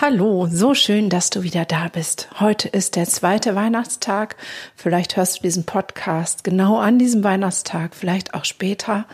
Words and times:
Hallo, 0.00 0.46
so 0.48 0.74
schön, 0.74 1.10
dass 1.10 1.28
du 1.28 1.42
wieder 1.42 1.64
da 1.64 1.88
bist. 1.88 2.28
Heute 2.38 2.68
ist 2.68 2.94
der 2.94 3.06
zweite 3.06 3.56
Weihnachtstag. 3.56 4.36
Vielleicht 4.76 5.16
hörst 5.16 5.38
du 5.38 5.42
diesen 5.42 5.64
Podcast 5.64 6.44
genau 6.44 6.78
an 6.78 7.00
diesem 7.00 7.24
Weihnachtstag, 7.24 7.96
vielleicht 7.96 8.32
auch 8.32 8.44
später. 8.44 9.06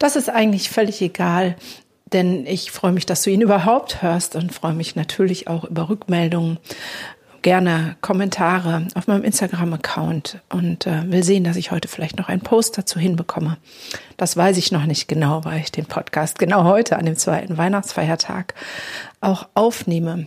Das 0.00 0.16
ist 0.16 0.28
eigentlich 0.28 0.70
völlig 0.70 1.00
egal, 1.02 1.54
denn 2.12 2.46
ich 2.46 2.72
freue 2.72 2.90
mich, 2.90 3.06
dass 3.06 3.22
du 3.22 3.30
ihn 3.30 3.42
überhaupt 3.42 4.02
hörst 4.02 4.34
und 4.34 4.52
freue 4.52 4.74
mich 4.74 4.96
natürlich 4.96 5.46
auch 5.46 5.62
über 5.62 5.88
Rückmeldungen 5.88 6.58
gerne 7.44 7.96
Kommentare 8.00 8.88
auf 8.94 9.06
meinem 9.06 9.22
Instagram-Account 9.22 10.40
und 10.48 10.86
äh, 10.86 11.12
will 11.12 11.22
sehen, 11.22 11.44
dass 11.44 11.56
ich 11.56 11.70
heute 11.70 11.88
vielleicht 11.88 12.18
noch 12.18 12.28
einen 12.28 12.40
Post 12.40 12.78
dazu 12.78 12.98
hinbekomme. 12.98 13.58
Das 14.16 14.36
weiß 14.36 14.56
ich 14.56 14.72
noch 14.72 14.86
nicht 14.86 15.06
genau, 15.06 15.44
weil 15.44 15.60
ich 15.60 15.70
den 15.70 15.84
Podcast 15.84 16.38
genau 16.38 16.64
heute 16.64 16.96
an 16.96 17.04
dem 17.04 17.16
zweiten 17.16 17.56
Weihnachtsfeiertag 17.56 18.54
auch 19.20 19.46
aufnehme. 19.54 20.26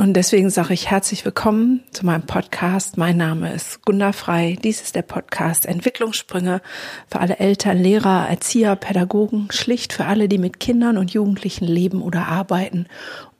Und 0.00 0.14
deswegen 0.14 0.48
sage 0.48 0.74
ich 0.74 0.90
herzlich 0.90 1.24
willkommen 1.24 1.82
zu 1.90 2.06
meinem 2.06 2.22
Podcast. 2.22 2.96
Mein 2.96 3.16
Name 3.16 3.52
ist 3.52 3.84
Gunda 3.84 4.12
Frei. 4.12 4.56
Dies 4.62 4.80
ist 4.80 4.94
der 4.94 5.02
Podcast 5.02 5.66
Entwicklungssprünge 5.66 6.62
für 7.10 7.20
alle 7.20 7.40
Eltern, 7.40 7.76
Lehrer, 7.78 8.28
Erzieher, 8.28 8.76
Pädagogen, 8.76 9.48
schlicht 9.50 9.92
für 9.92 10.06
alle, 10.06 10.28
die 10.28 10.38
mit 10.38 10.60
Kindern 10.60 10.96
und 10.96 11.10
Jugendlichen 11.10 11.66
leben 11.66 12.00
oder 12.00 12.28
arbeiten 12.28 12.86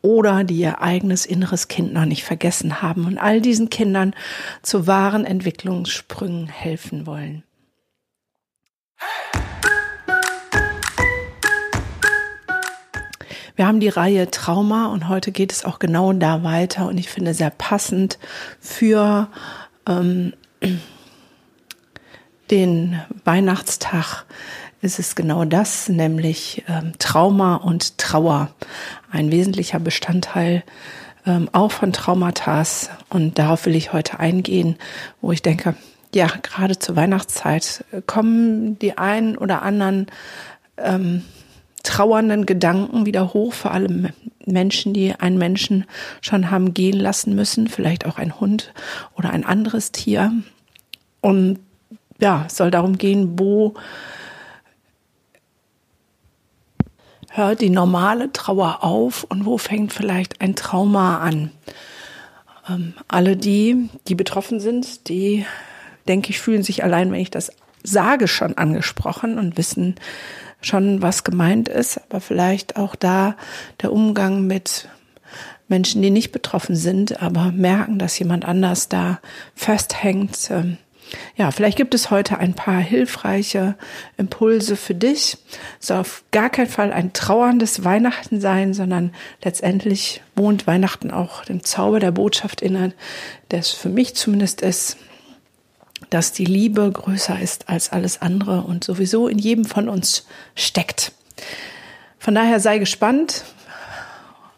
oder 0.03 0.45
die 0.45 0.59
ihr 0.59 0.81
eigenes 0.81 1.27
inneres 1.27 1.69
Kind 1.69 1.93
noch 1.93 2.05
nicht 2.05 2.25
vergessen 2.25 2.83
haben 2.83 3.07
und 3.07 3.19
all 3.19 3.41
diesen 3.41 3.71
Kindern 3.71 4.15
zu 4.63 4.87
wahren 4.87 5.25
Entwicklungssprüngen 5.25 6.49
helfen 6.49 7.07
wollen. 7.07 7.43
Wir 13.59 13.67
haben 13.67 13.81
die 13.81 13.89
Reihe 13.89 14.31
Trauma 14.31 14.87
und 14.87 15.09
heute 15.09 15.33
geht 15.33 15.51
es 15.51 15.65
auch 15.65 15.81
genau 15.81 16.13
da 16.13 16.45
weiter 16.45 16.87
und 16.87 16.97
ich 16.97 17.09
finde 17.09 17.35
sehr 17.35 17.51
passend 17.51 18.17
für 18.61 19.29
ähm, 19.89 20.33
den 22.53 23.03
Weihnachtstag 23.25 24.27
ist 24.81 24.99
es 24.99 25.15
genau 25.15 25.45
das, 25.45 25.89
nämlich 25.89 26.65
ähm, 26.69 26.93
Trauma 26.99 27.57
und 27.57 27.99
Trauer. 27.99 28.51
Ein 29.11 29.31
wesentlicher 29.31 29.81
Bestandteil 29.81 30.63
ähm, 31.27 31.49
auch 31.53 31.73
von 31.73 31.93
Traumata. 31.93 32.63
Und 33.09 33.39
darauf 33.39 33.67
will 33.67 33.75
ich 33.75 33.93
heute 33.93 34.21
eingehen, 34.21 34.77
wo 35.21 35.33
ich 35.33 35.43
denke, 35.43 35.75
ja, 36.15 36.27
gerade 36.43 36.79
zur 36.79 36.97
Weihnachtszeit 36.97 37.85
kommen 38.07 38.79
die 38.79 38.97
einen 38.97 39.37
oder 39.37 39.63
anderen 39.63 40.07
ähm, 40.79 41.23
trauernden 41.83 42.47
Gedanken 42.47 43.05
wieder 43.05 43.35
hoch, 43.35 43.53
vor 43.53 43.73
allem 43.73 44.09
Menschen, 44.47 44.95
die 44.95 45.15
einen 45.15 45.39
Menschen 45.39 45.85
schon 46.21 46.51
haben 46.51 46.73
gehen 46.73 46.99
lassen 46.99 47.35
müssen, 47.35 47.69
vielleicht 47.69 48.07
auch 48.07 48.19
ein 48.19 48.41
Hund 48.41 48.73
oder 49.17 49.31
ein 49.31 49.45
anderes 49.45 49.93
Tier. 49.93 50.33
Und 51.21 51.59
ja, 52.21 52.47
soll 52.49 52.71
darum 52.71 52.97
gehen, 52.97 53.39
wo 53.39 53.75
hört 57.31 57.61
die 57.61 57.71
normale 57.71 58.33
Trauer 58.33 58.83
auf 58.83 59.25
und 59.25 59.45
wo 59.45 59.59
fängt 59.59 59.93
vielleicht 59.93 60.41
ein 60.41 60.55
Trauma 60.55 61.19
an. 61.19 61.53
Ähm, 62.69 62.95
alle 63.07 63.37
die, 63.37 63.89
die 64.09 64.15
betroffen 64.15 64.61
sind, 64.61 65.09
die, 65.09 65.47
denke 66.07 66.31
ich, 66.31 66.41
fühlen 66.41 66.63
sich 66.63 66.85
allein, 66.85 67.13
wenn 67.13 67.21
ich 67.21 67.31
das 67.31 67.53
sage, 67.83 68.29
schon 68.29 68.57
angesprochen 68.57 69.39
und 69.39 69.57
wissen 69.57 69.97
schon, 70.61 71.03
was 71.03 71.25
gemeint 71.25 71.69
ist. 71.69 72.01
Aber 72.09 72.21
vielleicht 72.21 72.77
auch 72.77 72.95
da 72.95 73.37
der 73.83 73.93
Umgang 73.93 74.47
mit 74.47 74.89
Menschen, 75.69 76.03
die 76.03 76.11
nicht 76.11 76.33
betroffen 76.33 76.77
sind, 76.77 77.23
aber 77.23 77.53
merken, 77.53 77.99
dass 77.99 78.19
jemand 78.19 78.45
anders 78.45 78.89
da 78.89 79.21
festhängt. 79.55 80.51
Ähm, 80.51 80.79
ja, 81.37 81.51
vielleicht 81.51 81.77
gibt 81.77 81.95
es 81.95 82.11
heute 82.11 82.39
ein 82.39 82.55
paar 82.55 82.81
hilfreiche 82.81 83.77
Impulse 84.17 84.77
für 84.77 84.95
dich. 84.95 85.39
Es 85.81 85.89
soll 85.89 85.99
auf 85.99 86.25
gar 86.33 86.51
keinen 86.51 86.69
Fall 86.69 86.93
ein 86.93 87.13
trauerndes 87.13 87.85
Weihnachten 87.85 88.41
sein, 88.41 88.75
sondern 88.75 89.15
letztendlich 89.43 90.23
wohnt 90.35 90.67
Weihnachten 90.67 91.11
auch 91.11 91.45
dem 91.45 91.65
Zauber 91.65 92.01
der 92.01 92.13
Botschaft 92.13 92.61
inne, 92.61 92.93
das 93.49 93.71
für 93.71 93.89
mich 93.89 94.15
zumindest 94.15 94.61
ist, 94.61 94.97
dass 96.11 96.33
die 96.33 96.45
Liebe 96.45 96.91
größer 96.91 97.41
ist 97.41 97.69
als 97.69 97.91
alles 97.91 98.23
andere 98.23 98.63
und 98.63 98.85
sowieso 98.85 99.29
in 99.29 99.39
jedem 99.39 99.65
von 99.65 99.89
uns 99.89 100.27
steckt. 100.55 101.13
Von 102.19 102.35
daher 102.35 102.61
sei 102.61 102.79
gespannt. 102.79 103.45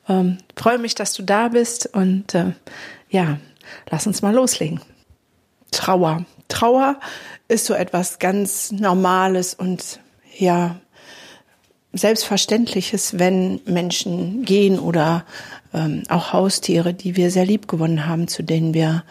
Ähm, 0.08 0.38
freue 0.56 0.78
mich, 0.78 0.94
dass 0.94 1.12
du 1.12 1.22
da 1.22 1.48
bist 1.48 1.86
und 1.94 2.34
äh, 2.34 2.52
ja, 3.10 3.38
lass 3.90 4.06
uns 4.06 4.22
mal 4.22 4.34
loslegen. 4.34 4.80
Trauer. 5.70 6.24
Trauer 6.50 7.00
ist 7.48 7.66
so 7.66 7.74
etwas 7.74 8.18
ganz 8.18 8.72
Normales 8.72 9.54
und 9.54 10.00
ja, 10.36 10.76
Selbstverständliches, 11.92 13.18
wenn 13.18 13.60
Menschen 13.64 14.44
gehen 14.44 14.78
oder 14.78 15.24
ähm, 15.74 16.04
auch 16.08 16.32
Haustiere, 16.32 16.94
die 16.94 17.16
wir 17.16 17.30
sehr 17.30 17.44
lieb 17.44 17.66
gewonnen 17.66 18.06
haben, 18.06 18.28
zu 18.28 18.42
denen 18.42 18.74
wir 18.74 19.02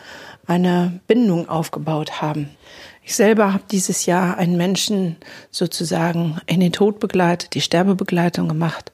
eine 0.47 0.99
Bindung 1.07 1.49
aufgebaut 1.49 2.21
haben. 2.21 2.49
Ich 3.03 3.15
selber 3.15 3.53
habe 3.53 3.63
dieses 3.69 4.05
Jahr 4.05 4.37
einen 4.37 4.55
Menschen 4.55 5.17
sozusagen 5.51 6.39
in 6.45 6.59
den 6.59 6.71
Tod 6.71 6.99
begleitet, 6.99 7.53
die 7.53 7.61
Sterbebegleitung 7.61 8.47
gemacht. 8.47 8.91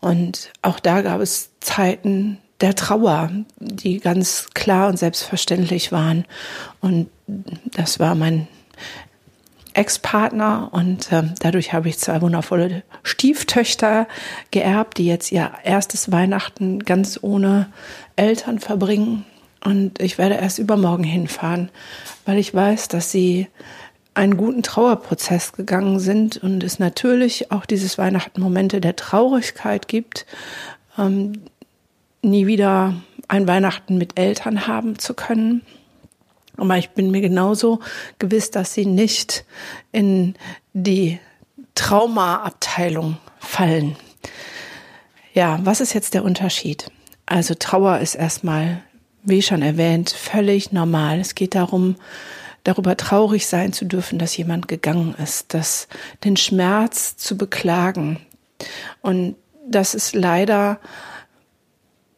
Und 0.00 0.50
auch 0.62 0.80
da 0.80 1.02
gab 1.02 1.20
es 1.20 1.50
Zeiten, 1.60 2.38
der 2.62 2.74
Trauer, 2.74 3.30
die 3.58 3.98
ganz 3.98 4.48
klar 4.54 4.88
und 4.88 4.98
selbstverständlich 4.98 5.92
waren. 5.92 6.24
Und 6.80 7.08
das 7.26 7.98
war 7.98 8.14
mein 8.14 8.48
Ex-Partner 9.74 10.68
und 10.72 11.10
äh, 11.12 11.22
dadurch 11.40 11.72
habe 11.72 11.88
ich 11.88 11.98
zwei 11.98 12.20
wundervolle 12.20 12.82
Stieftöchter 13.02 14.06
geerbt, 14.50 14.98
die 14.98 15.06
jetzt 15.06 15.32
ihr 15.32 15.50
erstes 15.64 16.12
Weihnachten 16.12 16.80
ganz 16.80 17.18
ohne 17.22 17.72
Eltern 18.16 18.58
verbringen. 18.58 19.24
Und 19.64 20.00
ich 20.00 20.18
werde 20.18 20.34
erst 20.34 20.58
übermorgen 20.58 21.04
hinfahren, 21.04 21.70
weil 22.26 22.38
ich 22.38 22.52
weiß, 22.52 22.88
dass 22.88 23.10
sie 23.10 23.46
einen 24.14 24.36
guten 24.36 24.62
Trauerprozess 24.62 25.52
gegangen 25.52 25.98
sind 26.00 26.36
und 26.36 26.62
es 26.62 26.78
natürlich 26.78 27.50
auch 27.50 27.64
dieses 27.64 27.96
Weihnachten 27.96 28.42
Momente 28.42 28.80
der 28.80 28.96
Traurigkeit 28.96 29.88
gibt, 29.88 30.26
ähm, 30.98 31.44
nie 32.22 32.46
wieder 32.46 32.94
ein 33.28 33.46
Weihnachten 33.46 33.98
mit 33.98 34.18
Eltern 34.18 34.66
haben 34.66 34.98
zu 34.98 35.14
können. 35.14 35.62
Aber 36.56 36.76
ich 36.76 36.90
bin 36.90 37.10
mir 37.10 37.20
genauso 37.20 37.80
gewiss, 38.18 38.50
dass 38.50 38.74
sie 38.74 38.86
nicht 38.86 39.44
in 39.90 40.34
die 40.72 41.18
Traumaabteilung 41.74 43.16
fallen. 43.38 43.96
Ja, 45.34 45.60
was 45.64 45.80
ist 45.80 45.94
jetzt 45.94 46.14
der 46.14 46.24
Unterschied? 46.24 46.90
Also 47.26 47.54
Trauer 47.54 47.98
ist 47.98 48.14
erstmal, 48.14 48.82
wie 49.22 49.42
schon 49.42 49.62
erwähnt, 49.62 50.10
völlig 50.10 50.72
normal. 50.72 51.20
Es 51.20 51.34
geht 51.34 51.54
darum, 51.54 51.96
darüber 52.64 52.96
traurig 52.96 53.46
sein 53.46 53.72
zu 53.72 53.86
dürfen, 53.86 54.18
dass 54.18 54.36
jemand 54.36 54.68
gegangen 54.68 55.14
ist, 55.22 55.54
dass 55.54 55.88
den 56.22 56.36
Schmerz 56.36 57.16
zu 57.16 57.36
beklagen. 57.36 58.20
Und 59.00 59.36
das 59.66 59.94
ist 59.94 60.14
leider 60.14 60.78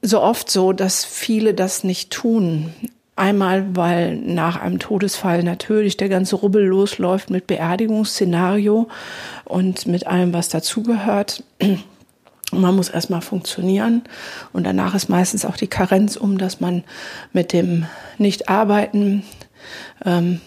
so 0.05 0.21
oft 0.21 0.51
so, 0.51 0.73
dass 0.73 1.05
viele 1.05 1.55
das 1.55 1.83
nicht 1.83 2.11
tun. 2.11 2.73
Einmal, 3.17 3.77
weil 3.77 4.17
nach 4.17 4.61
einem 4.61 4.79
Todesfall 4.79 5.45
natürlich 5.45 5.97
der 5.97 6.09
ganze 6.09 6.37
Rubbel 6.37 6.65
losläuft 6.65 7.31
mit 7.31 7.47
Beerdigungsszenario 7.47 8.89
und 9.45 9.87
mit 9.87 10.07
allem, 10.07 10.33
was 10.33 10.49
dazugehört. 10.49 11.43
Man 12.53 12.77
muss 12.77 12.89
erstmal 12.89 13.23
funktionieren 13.23 14.03
und 14.53 14.65
danach 14.65 14.95
ist 14.95 15.09
meistens 15.09 15.45
auch 15.45 15.57
die 15.57 15.67
Karenz 15.67 16.17
um, 16.17 16.39
dass 16.39 16.61
man 16.61 16.85
mit 17.33 17.53
dem 17.53 17.87
Nicht-Arbeiten 18.19 19.25
ähm, 20.05 20.41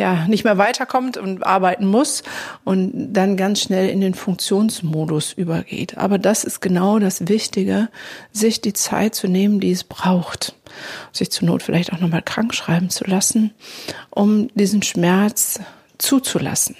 ja 0.00 0.26
nicht 0.26 0.44
mehr 0.44 0.58
weiterkommt 0.58 1.16
und 1.16 1.46
arbeiten 1.46 1.86
muss 1.86 2.22
und 2.64 3.12
dann 3.12 3.36
ganz 3.36 3.60
schnell 3.60 3.88
in 3.88 4.00
den 4.00 4.14
Funktionsmodus 4.14 5.32
übergeht. 5.32 5.96
Aber 5.96 6.18
das 6.18 6.44
ist 6.44 6.60
genau 6.60 6.98
das 6.98 7.28
Wichtige, 7.28 7.88
sich 8.32 8.60
die 8.60 8.72
Zeit 8.72 9.14
zu 9.14 9.28
nehmen, 9.28 9.60
die 9.60 9.70
es 9.70 9.84
braucht, 9.84 10.54
sich 11.12 11.30
zur 11.30 11.46
Not 11.46 11.62
vielleicht 11.62 11.92
auch 11.92 12.00
nochmal 12.00 12.22
krank 12.22 12.54
schreiben 12.54 12.90
zu 12.90 13.04
lassen, 13.04 13.52
um 14.10 14.48
diesen 14.54 14.82
Schmerz 14.82 15.60
zuzulassen. 15.98 16.76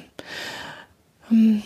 Ähm, 1.31 1.63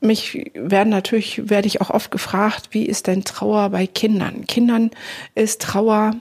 mich 0.00 0.50
werden 0.54 0.90
natürlich, 0.90 1.48
werde 1.48 1.66
ich 1.66 1.80
auch 1.80 1.90
oft 1.90 2.10
gefragt, 2.10 2.68
wie 2.72 2.84
ist 2.84 3.06
denn 3.06 3.24
Trauer 3.24 3.70
bei 3.70 3.86
Kindern? 3.86 4.46
Kindern 4.46 4.90
ist 5.34 5.62
Trauer 5.62 6.16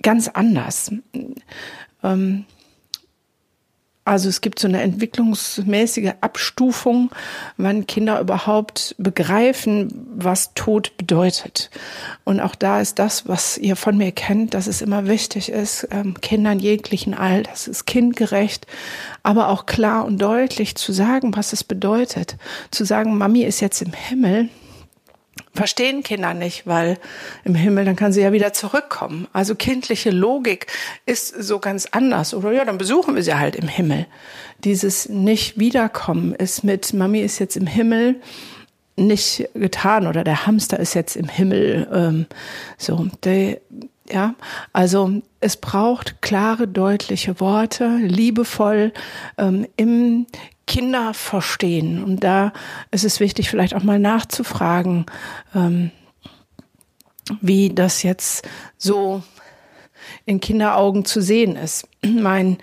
ganz 0.00 0.28
anders. 0.28 0.92
Ähm, 2.02 2.44
Also 4.06 4.28
es 4.28 4.40
gibt 4.40 4.60
so 4.60 4.68
eine 4.68 4.82
entwicklungsmäßige 4.82 6.12
Abstufung, 6.20 7.10
wann 7.56 7.88
Kinder 7.88 8.20
überhaupt 8.20 8.94
begreifen, 8.98 10.06
was 10.14 10.54
Tod 10.54 10.96
bedeutet. 10.96 11.70
Und 12.22 12.38
auch 12.38 12.54
da 12.54 12.80
ist 12.80 13.00
das, 13.00 13.26
was 13.26 13.58
ihr 13.58 13.74
von 13.74 13.98
mir 13.98 14.12
kennt, 14.12 14.54
dass 14.54 14.68
es 14.68 14.80
immer 14.80 15.08
wichtig 15.08 15.50
ist, 15.50 15.88
ähm, 15.90 16.20
Kindern 16.20 16.60
jeglichen 16.60 17.14
Alters, 17.14 17.66
ist 17.66 17.84
kindgerecht, 17.86 18.68
aber 19.24 19.48
auch 19.48 19.66
klar 19.66 20.04
und 20.04 20.22
deutlich 20.22 20.76
zu 20.76 20.92
sagen, 20.92 21.34
was 21.34 21.52
es 21.52 21.64
bedeutet. 21.64 22.36
Zu 22.70 22.84
sagen, 22.84 23.18
Mami 23.18 23.42
ist 23.42 23.58
jetzt 23.58 23.82
im 23.82 23.92
Himmel 23.92 24.50
verstehen 25.56 26.02
Kinder 26.02 26.34
nicht, 26.34 26.66
weil 26.66 26.98
im 27.44 27.54
Himmel, 27.54 27.84
dann 27.84 27.96
kann 27.96 28.12
sie 28.12 28.22
ja 28.22 28.32
wieder 28.32 28.52
zurückkommen. 28.52 29.26
Also 29.32 29.54
kindliche 29.54 30.10
Logik 30.10 30.66
ist 31.06 31.28
so 31.28 31.58
ganz 31.58 31.86
anders. 31.90 32.34
Oder 32.34 32.52
ja, 32.52 32.64
dann 32.64 32.78
besuchen 32.78 33.14
wir 33.14 33.22
sie 33.22 33.34
halt 33.34 33.56
im 33.56 33.68
Himmel. 33.68 34.06
Dieses 34.64 35.08
nicht 35.08 35.58
wiederkommen 35.58 36.34
ist 36.34 36.64
mit 36.64 36.92
Mami 36.92 37.20
ist 37.20 37.38
jetzt 37.38 37.56
im 37.56 37.66
Himmel 37.66 38.20
nicht 38.96 39.48
getan 39.54 40.06
oder 40.06 40.24
der 40.24 40.46
Hamster 40.46 40.80
ist 40.80 40.94
jetzt 40.94 41.16
im 41.16 41.28
Himmel. 41.28 41.86
Ähm, 41.92 42.26
so, 42.78 43.06
der, 43.24 43.60
ja, 44.10 44.34
also 44.72 45.22
es 45.40 45.56
braucht 45.56 46.22
klare, 46.22 46.66
deutliche 46.66 47.38
Worte, 47.40 47.98
liebevoll 48.00 48.92
ähm, 49.38 49.66
im 49.76 50.26
Kinder 50.66 51.14
verstehen. 51.14 52.02
Und 52.02 52.20
da 52.24 52.52
ist 52.90 53.04
es 53.04 53.20
wichtig, 53.20 53.48
vielleicht 53.50 53.74
auch 53.74 53.82
mal 53.82 53.98
nachzufragen, 53.98 55.06
ähm, 55.54 55.90
wie 57.40 57.74
das 57.74 58.02
jetzt 58.02 58.46
so 58.76 59.22
in 60.24 60.40
Kinderaugen 60.40 61.04
zu 61.04 61.20
sehen 61.20 61.56
ist. 61.56 61.88
Mein 62.04 62.58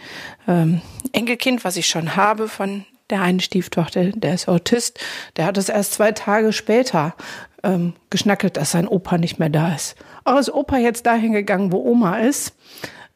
ähm, 0.48 0.82
Enkelkind, 1.12 1.64
was 1.64 1.78
ich 1.78 1.88
schon 1.88 2.16
habe 2.16 2.48
von 2.48 2.86
der 3.10 3.22
einen 3.22 3.40
Stieftochter, 3.40 4.06
der 4.06 4.34
ist 4.34 4.48
Autist, 4.48 5.00
der 5.36 5.46
hat 5.46 5.58
es 5.58 5.70
erst 5.70 5.94
zwei 5.94 6.12
Tage 6.14 6.54
später 6.54 7.16
ähm, 7.64 7.94
geschnackelt, 8.10 8.58
dass 8.58 8.72
sein 8.72 8.88
Opa 8.88 9.18
nicht 9.18 9.40
mehr 9.40 9.50
da 9.50 9.74
ist. 9.74 9.96
Auch 10.24 10.38
ist 10.38 10.54
Opa 10.54 10.78
jetzt 10.78 11.06
dahin 11.06 11.34
gegangen, 11.34 11.72
wo 11.72 11.84
Oma 11.84 12.20
ist. 12.20 12.56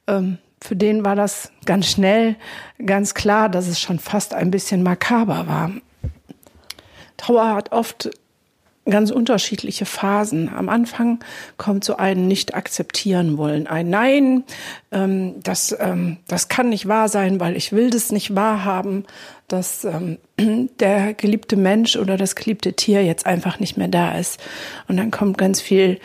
Ähm, 0.08 0.38
für 0.62 0.76
den 0.76 1.06
war 1.06 1.16
das 1.16 1.52
ganz 1.66 1.88
schnell 1.88 2.36
ganz 2.86 3.14
klar, 3.14 3.50
dass 3.50 3.68
es 3.68 3.80
schon 3.80 4.00
fast 4.00 4.34
ein 4.34 4.52
bisschen 4.52 4.84
makaber 4.84 5.48
war. 5.48 5.72
Trauer 7.18 7.56
hat 7.56 7.72
oft 7.72 8.10
ganz 8.90 9.12
unterschiedliche 9.12 9.86
Phasen. 9.86 10.50
Am 10.50 10.70
Anfang 10.70 11.20
kommt 11.58 11.84
so 11.84 11.98
ein 11.98 12.28
nicht 12.28 12.56
akzeptieren 12.56 13.38
wollen, 13.38 13.68
ein 13.68 13.90
Nein, 13.90 14.44
ähm, 14.92 15.36
das, 15.44 15.76
ähm, 15.80 16.18
das 16.28 16.48
kann 16.48 16.70
nicht 16.70 16.88
wahr 16.88 17.10
sein, 17.10 17.40
weil 17.40 17.56
ich 17.56 17.72
will 17.72 17.90
das 17.90 18.12
nicht 18.12 18.36
wahrhaben, 18.36 19.06
dass 19.48 19.84
ähm, 19.84 20.18
der 20.80 21.14
geliebte 21.14 21.58
Mensch 21.58 21.96
oder 21.96 22.18
das 22.18 22.36
geliebte 22.36 22.74
Tier 22.74 23.04
jetzt 23.04 23.26
einfach 23.26 23.60
nicht 23.60 23.78
mehr 23.78 23.90
da 23.90 24.18
ist. 24.18 24.40
Und 24.88 24.98
dann 24.98 25.12
kommt 25.12 25.38
ganz 25.38 25.62
viel 25.62 26.00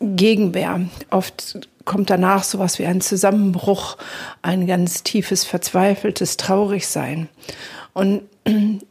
Gegenwehr. 0.00 0.82
Oft 1.10 1.68
kommt 1.84 2.10
danach 2.10 2.44
sowas 2.44 2.78
wie 2.78 2.86
ein 2.86 3.00
Zusammenbruch, 3.00 3.96
ein 4.42 4.66
ganz 4.66 5.02
tiefes, 5.02 5.44
verzweifeltes 5.44 6.36
Traurigsein. 6.36 7.28
Und 7.92 8.22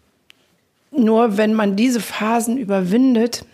nur 0.91 1.37
wenn 1.37 1.53
man 1.53 1.75
diese 1.75 1.99
Phasen 1.99 2.57
überwindet 2.57 3.45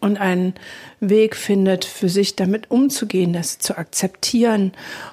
und 0.00 0.18
einen 0.18 0.54
Weg 1.00 1.36
findet, 1.36 1.84
für 1.84 2.08
sich 2.08 2.36
damit 2.36 2.70
umzugehen, 2.70 3.32
das 3.32 3.58
zu 3.58 3.76
akzeptieren 3.76 4.72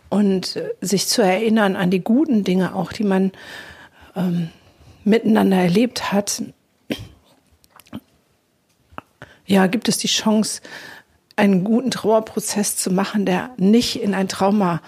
und 0.10 0.56
äh, 0.56 0.70
sich 0.82 1.08
zu 1.08 1.22
erinnern 1.22 1.76
an 1.76 1.92
die 1.92 2.04
guten 2.04 2.44
Dinge 2.44 2.76
auch, 2.76 2.94
die 2.94 3.04
man 3.04 3.32
ähm, 4.16 4.50
miteinander 5.04 5.58
erlebt 5.58 6.12
hat, 6.12 6.44
ja, 9.46 9.68
gibt 9.68 9.90
es 9.90 9.98
die 9.98 10.08
Chance, 10.08 10.62
einen 11.42 11.64
guten 11.64 11.90
Trauerprozess 11.90 12.78
zu 12.78 12.92
machen, 12.92 13.26
der 13.26 13.50
nicht 13.58 14.00
in 14.00 14.14
ein 14.14 14.28
Trauma 14.28 14.80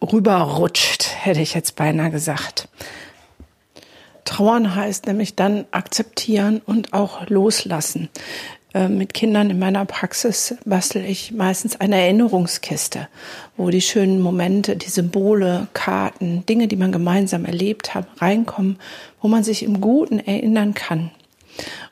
rüberrutscht, 0.00 1.08
hätte 1.24 1.40
ich 1.40 1.52
jetzt 1.52 1.74
beinahe 1.74 2.12
gesagt. 2.12 2.68
Trauern 4.24 4.76
heißt 4.76 5.06
nämlich 5.06 5.34
dann 5.34 5.66
akzeptieren 5.72 6.62
und 6.64 6.92
auch 6.92 7.28
loslassen. 7.28 8.08
Äh, 8.72 8.88
mit 8.88 9.14
Kindern 9.14 9.50
in 9.50 9.58
meiner 9.58 9.84
Praxis 9.84 10.54
bastel 10.64 11.04
ich 11.04 11.32
meistens 11.32 11.80
eine 11.80 12.00
Erinnerungskiste, 12.00 13.08
wo 13.56 13.70
die 13.70 13.80
schönen 13.80 14.20
Momente, 14.20 14.76
die 14.76 14.90
Symbole, 14.90 15.66
Karten, 15.72 16.46
Dinge, 16.46 16.68
die 16.68 16.76
man 16.76 16.92
gemeinsam 16.92 17.44
erlebt 17.44 17.96
hat, 17.96 18.06
reinkommen, 18.18 18.78
wo 19.20 19.26
man 19.26 19.42
sich 19.42 19.64
im 19.64 19.80
Guten 19.80 20.20
erinnern 20.20 20.74
kann. 20.74 21.10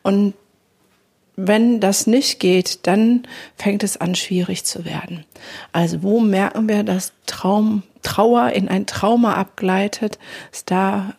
Und 0.03 0.35
wenn 1.37 1.81
das 1.81 2.07
nicht 2.07 2.39
geht, 2.39 2.87
dann 2.87 3.27
fängt 3.57 3.83
es 3.83 3.97
an, 3.97 4.15
schwierig 4.15 4.65
zu 4.65 4.85
werden. 4.85 5.25
Also 5.73 6.03
wo 6.03 6.21
merken 6.21 6.69
wir, 6.69 6.85
dass 6.85 7.13
Traum, 7.27 7.83
Trauer 8.03 8.51
in 8.51 8.69
ein 8.69 8.87
Trauma 8.87 9.35
abgleitet, 9.35 10.19
ist 10.53 10.71
da, 10.71 11.15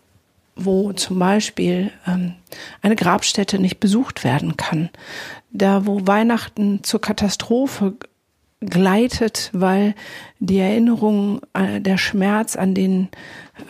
wo 0.55 0.93
zum 0.93 1.19
Beispiel 1.19 1.91
ähm, 2.07 2.33
eine 2.81 2.95
Grabstätte 2.95 3.59
nicht 3.59 3.79
besucht 3.79 4.23
werden 4.23 4.55
kann, 4.55 4.89
da 5.51 5.85
wo 5.85 6.07
Weihnachten 6.07 6.83
zur 6.83 7.01
Katastrophe 7.01 7.93
gleitet, 8.65 9.49
weil 9.53 9.95
die 10.39 10.59
Erinnerung, 10.59 11.41
äh, 11.53 11.81
der 11.81 11.97
Schmerz 11.97 12.55
an 12.55 12.73
den 12.73 13.09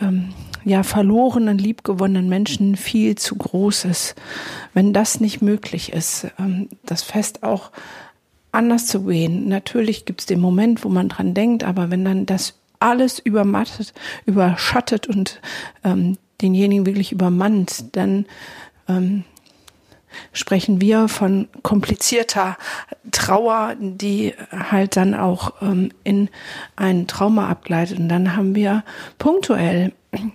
ähm, 0.00 0.32
ja 0.64 0.82
verlorenen, 0.82 1.58
liebgewonnenen 1.58 2.28
Menschen 2.28 2.76
viel 2.76 3.14
zu 3.14 3.36
groß 3.36 3.84
ist. 3.84 4.14
Wenn 4.74 4.92
das 4.92 5.20
nicht 5.20 5.40
möglich 5.40 5.92
ist, 5.92 6.26
ähm, 6.38 6.68
das 6.84 7.02
Fest 7.02 7.42
auch 7.42 7.70
anders 8.52 8.86
zu 8.86 9.04
gehen. 9.04 9.48
Natürlich 9.48 10.06
gibt 10.06 10.20
es 10.20 10.26
den 10.26 10.40
Moment, 10.40 10.84
wo 10.84 10.88
man 10.88 11.08
dran 11.08 11.34
denkt, 11.34 11.62
aber 11.62 11.90
wenn 11.90 12.04
dann 12.04 12.26
das 12.26 12.54
alles 12.80 13.18
übermattet, 13.18 13.94
überschattet 14.24 15.06
und 15.06 15.40
ähm, 15.84 16.18
denjenigen 16.42 16.86
wirklich 16.86 17.12
übermannt, 17.12 17.96
dann 17.96 18.26
ähm, 18.88 19.24
sprechen 20.32 20.80
wir 20.80 21.08
von 21.08 21.48
komplizierter 21.62 22.56
Trauer, 23.10 23.74
die 23.78 24.34
halt 24.52 24.96
dann 24.96 25.14
auch 25.14 25.54
ähm, 25.62 25.90
in 26.04 26.28
ein 26.76 27.06
Trauma 27.06 27.48
abgleitet. 27.48 27.98
Und 27.98 28.08
dann 28.08 28.36
haben 28.36 28.54
wir 28.54 28.84
punktuell 29.18 29.92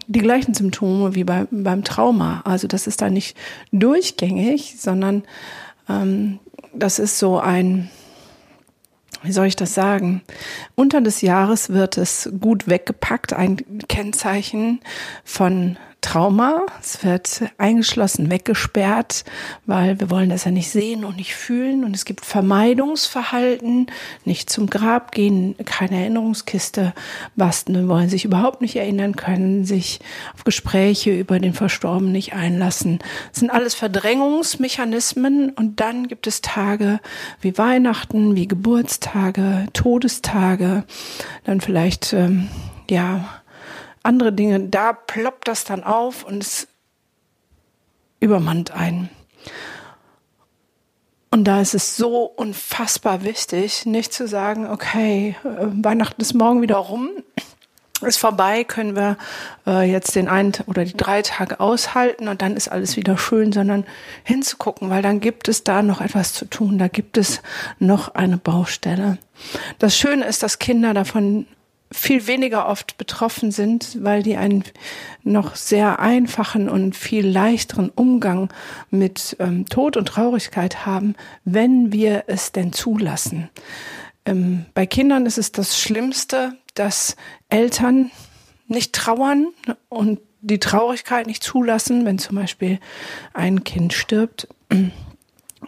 die 0.07 0.19
gleichen 0.19 0.53
Symptome 0.53 1.15
wie 1.15 1.23
bei, 1.23 1.47
beim 1.49 1.83
Trauma. 1.83 2.41
Also 2.45 2.67
das 2.67 2.87
ist 2.87 3.01
da 3.01 3.09
nicht 3.09 3.37
durchgängig, 3.71 4.75
sondern 4.79 5.23
ähm, 5.89 6.39
das 6.73 6.99
ist 6.99 7.19
so 7.19 7.39
ein, 7.39 7.89
wie 9.23 9.31
soll 9.31 9.47
ich 9.47 9.55
das 9.55 9.73
sagen? 9.73 10.21
Unter 10.75 11.01
des 11.01 11.21
Jahres 11.21 11.69
wird 11.69 11.97
es 11.97 12.29
gut 12.39 12.67
weggepackt, 12.67 13.33
ein 13.33 13.57
Kennzeichen 13.88 14.79
von 15.23 15.77
Trauma. 16.01 16.65
Es 16.81 17.03
wird 17.05 17.43
eingeschlossen, 17.60 18.31
weggesperrt, 18.31 19.24
weil 19.67 20.00
wir 20.00 20.10
wollen 20.10 20.29
das 20.29 20.46
ja 20.46 20.51
nicht 20.51 20.70
sehen 20.70 21.05
und 21.05 21.17
nicht 21.17 21.36
fühlen. 21.36 21.84
Und 21.84 21.96
es 21.96 22.05
gibt 22.05 22.25
Vermeidungsverhalten, 22.25 23.88
nicht 24.25 24.50
zum 24.50 24.67
Grab 24.67 25.12
gehen, 25.12 25.55
keine 25.63 26.01
Erinnerungskiste 26.01 26.93
basteln, 27.36 27.88
wollen 27.88 28.10
sich 28.10 28.25
überhaupt 28.25 28.62
nicht 28.62 28.75
erinnern 28.75 29.15
können, 29.15 29.63
sich 29.63 30.00
auf 30.34 30.43
Gespräche 30.43 31.17
über 31.17 31.39
den 31.39 31.53
Verstorbenen 31.53 32.12
nicht 32.12 32.34
einlassen. 32.34 33.00
Das 33.31 33.39
sind 33.39 33.51
alles 33.51 33.75
Verdrängungsmechanismen. 33.75 35.51
Und 35.51 35.79
dann 35.79 36.08
gibt 36.08 36.25
es 36.25 36.41
Tage 36.41 37.00
wie 37.41 37.58
Weihnachten, 37.60 38.36
wie 38.36 38.48
Geburtstage, 38.48 39.67
Todestage, 39.74 40.84
dann 41.43 41.62
vielleicht, 41.62 42.13
ähm, 42.13 42.50
ja, 42.89 43.40
andere 44.03 44.34
Dinge, 44.34 44.60
da 44.60 44.93
ploppt 44.93 45.48
das 45.48 45.63
dann 45.63 45.84
auf 45.84 46.24
und 46.24 46.43
es 46.43 46.67
übermannt 48.20 48.72
einen. 48.72 49.10
Und 51.29 51.46
da 51.46 51.62
ist 51.62 51.74
es 51.74 51.96
so 51.96 52.24
unfassbar 52.25 53.24
wichtig, 53.24 53.86
nicht 53.86 54.12
zu 54.12 54.27
sagen, 54.27 54.67
okay, 54.67 55.38
äh, 55.46 55.84
Weihnachten 55.84 56.22
ist 56.22 56.34
morgen 56.34 56.62
wieder 56.62 56.75
rum, 56.75 57.10
ist 58.01 58.17
vorbei, 58.17 58.63
können 58.65 58.96
wir 58.96 59.17
äh, 59.65 59.89
jetzt 59.89 60.15
den 60.15 60.27
einen 60.27 60.53
oder 60.65 60.84
die 60.84 60.98
drei 60.98 61.22
Tage 61.22 61.60
aushalten 61.60 62.27
und 62.27 62.41
dann 62.41 62.58
ist 62.58 62.67
alles 62.67 62.98
wieder 62.98 63.17
schön, 63.17 63.53
sondern 63.53 63.86
hinzugucken, 64.24 64.89
weil 64.89 65.01
dann 65.01 65.22
gibt 65.22 65.48
es 65.48 65.63
da 65.63 65.84
noch 65.84 66.01
etwas 66.01 66.34
zu 66.34 66.46
tun, 66.46 66.77
da 66.77 66.89
gibt 66.89 67.17
es 67.17 67.41
noch 67.79 68.15
eine 68.15 68.38
Baustelle. 68.38 69.17
Das 69.79 69.98
Schöne 69.98 70.25
ist, 70.25 70.43
dass 70.43 70.60
Kinder 70.60 70.93
davon 70.93 71.46
viel 71.91 72.27
weniger 72.27 72.67
oft 72.67 72.98
betroffen 72.98 73.51
sind, 73.51 73.98
weil 74.01 74.24
die 74.24 74.38
einen 74.38 74.63
noch 75.24 75.55
sehr 75.55 76.00
einfachen 76.00 76.69
und 76.69 76.95
viel 76.95 77.27
leichteren 77.27 77.89
Umgang 77.89 78.50
mit 78.89 79.36
ähm, 79.39 79.65
Tod 79.65 79.98
und 79.98 80.07
Traurigkeit 80.07 80.86
haben, 80.86 81.15
wenn 81.43 81.91
wir 81.91 82.24
es 82.27 82.51
denn 82.53 82.71
zulassen. 82.71 83.50
Ähm, 84.25 84.65
bei 84.74 84.86
Kindern 84.86 85.25
ist 85.25 85.38
es 85.38 85.51
das 85.51 85.77
Schlimmste, 85.77 86.53
dass 86.75 87.17
Eltern 87.50 88.12
nicht 88.67 88.93
trauern 88.93 89.48
und 89.89 90.19
die 90.41 90.60
Traurigkeit 90.60 91.27
nicht 91.27 91.43
zulassen, 91.43 92.05
wenn 92.05 92.17
zum 92.17 92.38
Beispiel 92.38 92.79
ein 93.33 93.63
Kind 93.63 93.93
stirbt 93.93 94.48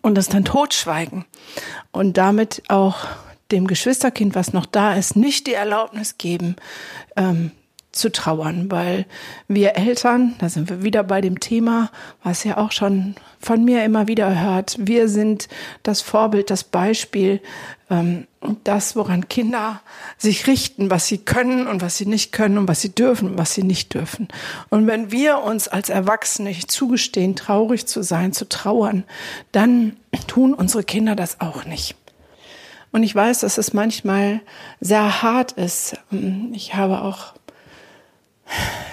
und 0.01 0.15
das 0.15 0.30
dann 0.30 0.46
totschweigen 0.46 1.25
und 1.92 2.18
damit 2.18 2.63
auch 2.70 3.08
dem 3.52 3.68
Geschwisterkind, 3.68 4.36
was 4.36 4.54
noch 4.54 4.66
da 4.66 4.94
ist, 4.96 5.16
nicht 5.16 5.48
die 5.48 5.54
Erlaubnis 5.54 6.18
geben, 6.18 6.56
ähm, 7.16 7.52
zu 7.94 8.12
trauern, 8.12 8.72
weil 8.72 9.06
wir 9.48 9.78
Eltern, 9.78 10.34
da 10.40 10.50
sind 10.50 10.68
wir 10.70 10.84
wieder 10.84 11.04
bei 11.04 11.22
dem 11.22 11.40
Thema, 11.40 11.92
was 12.24 12.44
ja 12.44 12.58
auch 12.58 12.72
schon 12.72 13.16
von 13.40 13.64
mir 13.64 13.86
immer 13.86 14.08
wieder 14.08 14.42
hört, 14.42 14.76
wir 14.80 15.08
sind 15.08 15.48
das 15.84 16.02
Vorbild, 16.02 16.50
das 16.50 16.64
Beispiel, 16.64 17.40
ähm, 17.92 18.26
das, 18.64 18.96
woran 18.96 19.30
Kinder 19.30 19.80
sich 20.18 20.48
richten, 20.48 20.90
was 20.90 21.08
sie 21.08 21.20
können 21.20 21.68
und 21.68 21.82
was 21.82 21.98
sie 21.98 22.08
nicht 22.08 22.32
können 22.32 22.58
und 22.58 22.68
was 22.68 22.82
sie 22.82 22.94
dürfen 22.96 23.30
und 23.32 23.38
was 23.38 23.54
sie 23.54 23.64
nicht 23.64 23.94
dürfen. 23.94 24.28
Und 24.70 24.88
wenn 24.88 25.12
wir 25.12 25.44
uns 25.44 25.68
als 25.68 25.90
Erwachsene 25.90 26.50
nicht 26.50 26.72
zugestehen, 26.72 27.36
traurig 27.36 27.86
zu 27.86 28.02
sein, 28.02 28.34
zu 28.34 28.50
trauern, 28.50 29.04
dann 29.52 29.98
tun 30.28 30.56
unsere 30.56 30.84
Kinder 30.84 31.16
das 31.16 31.40
auch 31.40 31.66
nicht. 31.66 31.96
Und 32.94 33.02
ich 33.02 33.14
weiß, 33.14 33.40
dass 33.40 33.58
es 33.58 33.74
manchmal 33.74 34.40
sehr 34.80 35.24
hart 35.24 35.54
ist. 35.54 35.98
Ich 36.54 36.76
habe 36.76 37.02
auch 37.02 37.34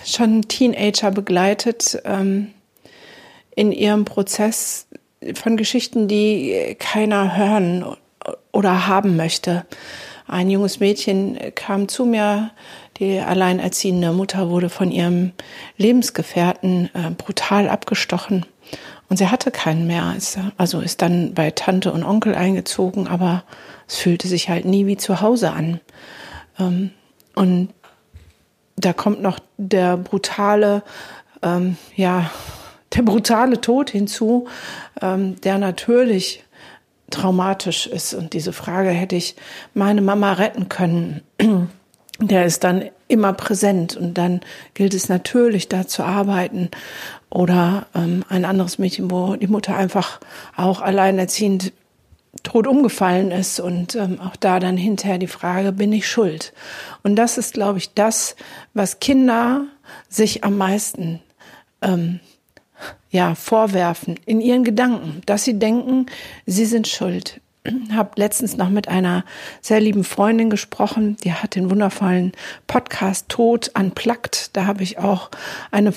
schon 0.06 0.48
Teenager 0.48 1.10
begleitet 1.10 2.00
ähm, 2.04 2.52
in 3.54 3.72
ihrem 3.72 4.06
Prozess 4.06 4.86
von 5.34 5.58
Geschichten, 5.58 6.08
die 6.08 6.76
keiner 6.78 7.36
hören 7.36 7.84
oder 8.52 8.86
haben 8.86 9.16
möchte. 9.16 9.66
Ein 10.26 10.48
junges 10.48 10.80
Mädchen 10.80 11.38
kam 11.54 11.86
zu 11.88 12.06
mir, 12.06 12.52
die 12.96 13.18
alleinerziehende 13.18 14.12
Mutter 14.12 14.48
wurde 14.48 14.70
von 14.70 14.90
ihrem 14.90 15.32
Lebensgefährten 15.76 16.88
äh, 16.94 17.10
brutal 17.10 17.68
abgestochen 17.68 18.46
und 19.10 19.16
sie 19.16 19.28
hatte 19.28 19.50
keinen 19.50 19.86
mehr. 19.88 20.14
Also 20.56 20.80
ist 20.80 21.02
dann 21.02 21.34
bei 21.34 21.50
Tante 21.50 21.92
und 21.92 22.04
Onkel 22.04 22.34
eingezogen, 22.34 23.08
aber 23.08 23.42
es 23.90 23.96
fühlte 23.96 24.28
sich 24.28 24.48
halt 24.48 24.66
nie 24.66 24.86
wie 24.86 24.96
zu 24.96 25.20
Hause 25.20 25.50
an. 25.50 25.80
Ähm, 26.60 26.90
und 27.34 27.70
da 28.76 28.92
kommt 28.92 29.20
noch 29.20 29.40
der 29.56 29.96
brutale, 29.96 30.84
ähm, 31.42 31.76
ja, 31.96 32.30
der 32.94 33.02
brutale 33.02 33.60
Tod 33.60 33.90
hinzu, 33.90 34.46
ähm, 35.02 35.40
der 35.40 35.58
natürlich 35.58 36.44
traumatisch 37.10 37.88
ist. 37.88 38.14
Und 38.14 38.32
diese 38.32 38.52
Frage 38.52 38.90
hätte 38.90 39.16
ich 39.16 39.34
meine 39.74 40.02
Mama 40.02 40.34
retten 40.34 40.68
können. 40.68 41.22
Der 42.22 42.44
ist 42.44 42.64
dann 42.64 42.90
immer 43.08 43.32
präsent 43.32 43.96
und 43.96 44.18
dann 44.18 44.42
gilt 44.74 44.92
es 44.92 45.08
natürlich, 45.08 45.70
da 45.70 45.86
zu 45.86 46.02
arbeiten. 46.02 46.70
Oder 47.30 47.86
ähm, 47.94 48.26
ein 48.28 48.44
anderes 48.44 48.78
Mädchen, 48.78 49.10
wo 49.10 49.36
die 49.36 49.46
Mutter 49.46 49.74
einfach 49.74 50.20
auch 50.54 50.82
alleinerziehend 50.82 51.72
tot 52.42 52.66
umgefallen 52.66 53.30
ist 53.30 53.60
und 53.60 53.96
ähm, 53.96 54.20
auch 54.20 54.36
da 54.36 54.60
dann 54.60 54.76
hinterher 54.76 55.18
die 55.18 55.26
Frage, 55.26 55.72
bin 55.72 55.92
ich 55.92 56.08
schuld? 56.08 56.52
Und 57.02 57.16
das 57.16 57.38
ist, 57.38 57.54
glaube 57.54 57.78
ich, 57.78 57.94
das, 57.94 58.36
was 58.72 59.00
Kinder 59.00 59.66
sich 60.08 60.44
am 60.44 60.56
meisten 60.56 61.20
ähm, 61.82 62.20
ja 63.10 63.34
vorwerfen 63.34 64.18
in 64.26 64.40
ihren 64.40 64.64
Gedanken, 64.64 65.22
dass 65.26 65.44
sie 65.44 65.58
denken, 65.58 66.06
sie 66.46 66.66
sind 66.66 66.86
schuld. 66.86 67.40
Ich 67.64 67.92
habe 67.92 68.12
letztens 68.16 68.56
noch 68.56 68.70
mit 68.70 68.88
einer 68.88 69.24
sehr 69.60 69.80
lieben 69.80 70.04
Freundin 70.04 70.48
gesprochen, 70.48 71.16
die 71.24 71.32
hat 71.32 71.56
den 71.56 71.70
wundervollen 71.70 72.32
Podcast 72.66 73.28
Tod 73.28 73.70
unplugged. 73.78 74.56
Da 74.56 74.66
habe 74.66 74.82
ich 74.82 74.98
auch 74.98 75.30
eine 75.70 75.92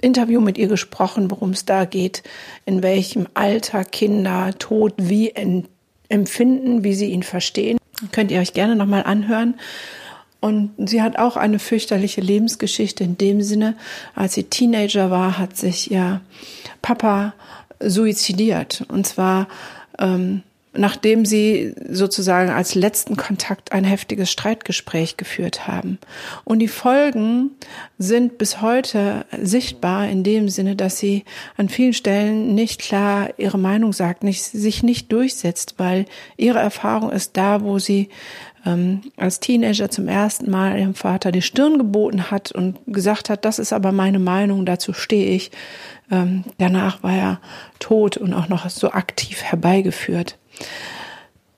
Interview 0.00 0.40
mit 0.40 0.58
ihr 0.58 0.68
gesprochen, 0.68 1.30
worum 1.30 1.50
es 1.50 1.64
da 1.64 1.84
geht, 1.84 2.22
in 2.66 2.82
welchem 2.82 3.26
Alter 3.34 3.84
Kinder 3.84 4.56
Tod 4.58 4.94
wie 4.96 5.32
empfinden, 6.08 6.84
wie 6.84 6.94
sie 6.94 7.10
ihn 7.10 7.22
verstehen. 7.22 7.78
Könnt 8.12 8.30
ihr 8.30 8.40
euch 8.40 8.52
gerne 8.52 8.76
nochmal 8.76 9.02
anhören. 9.02 9.54
Und 10.40 10.70
sie 10.88 11.02
hat 11.02 11.18
auch 11.18 11.36
eine 11.36 11.58
fürchterliche 11.58 12.20
Lebensgeschichte 12.20 13.02
in 13.02 13.18
dem 13.18 13.42
Sinne, 13.42 13.74
als 14.14 14.34
sie 14.34 14.44
Teenager 14.44 15.10
war, 15.10 15.36
hat 15.36 15.56
sich 15.56 15.90
ihr 15.90 16.20
Papa 16.80 17.34
suizidiert. 17.80 18.84
Und 18.88 19.06
zwar 19.06 19.48
ähm, 19.98 20.42
nachdem 20.74 21.24
sie 21.24 21.74
sozusagen 21.88 22.50
als 22.50 22.74
letzten 22.74 23.16
Kontakt 23.16 23.72
ein 23.72 23.84
heftiges 23.84 24.30
Streitgespräch 24.30 25.16
geführt 25.16 25.66
haben. 25.66 25.98
Und 26.44 26.58
die 26.60 26.68
Folgen 26.68 27.50
sind 27.98 28.38
bis 28.38 28.60
heute 28.60 29.24
sichtbar 29.40 30.08
in 30.08 30.22
dem 30.22 30.48
Sinne, 30.48 30.76
dass 30.76 30.98
sie 30.98 31.24
an 31.56 31.68
vielen 31.68 31.94
Stellen 31.94 32.54
nicht 32.54 32.80
klar 32.80 33.30
ihre 33.38 33.58
Meinung 33.58 33.92
sagt, 33.92 34.22
nicht, 34.22 34.44
sich 34.44 34.82
nicht 34.82 35.10
durchsetzt, 35.12 35.74
weil 35.78 36.04
ihre 36.36 36.58
Erfahrung 36.58 37.10
ist 37.10 37.36
da, 37.36 37.62
wo 37.62 37.78
sie 37.78 38.08
ähm, 38.66 39.02
als 39.16 39.40
Teenager 39.40 39.90
zum 39.90 40.08
ersten 40.08 40.50
Mal 40.50 40.78
ihrem 40.78 40.94
Vater 40.94 41.32
die 41.32 41.42
Stirn 41.42 41.78
geboten 41.78 42.30
hat 42.30 42.52
und 42.52 42.78
gesagt 42.86 43.30
hat, 43.30 43.44
das 43.44 43.58
ist 43.58 43.72
aber 43.72 43.92
meine 43.92 44.18
Meinung, 44.18 44.66
dazu 44.66 44.92
stehe 44.92 45.30
ich. 45.30 45.50
Ähm, 46.10 46.44
danach 46.58 47.02
war 47.02 47.14
er 47.14 47.40
tot 47.78 48.16
und 48.16 48.34
auch 48.34 48.48
noch 48.48 48.68
so 48.70 48.90
aktiv 48.90 49.42
herbeigeführt. 49.42 50.38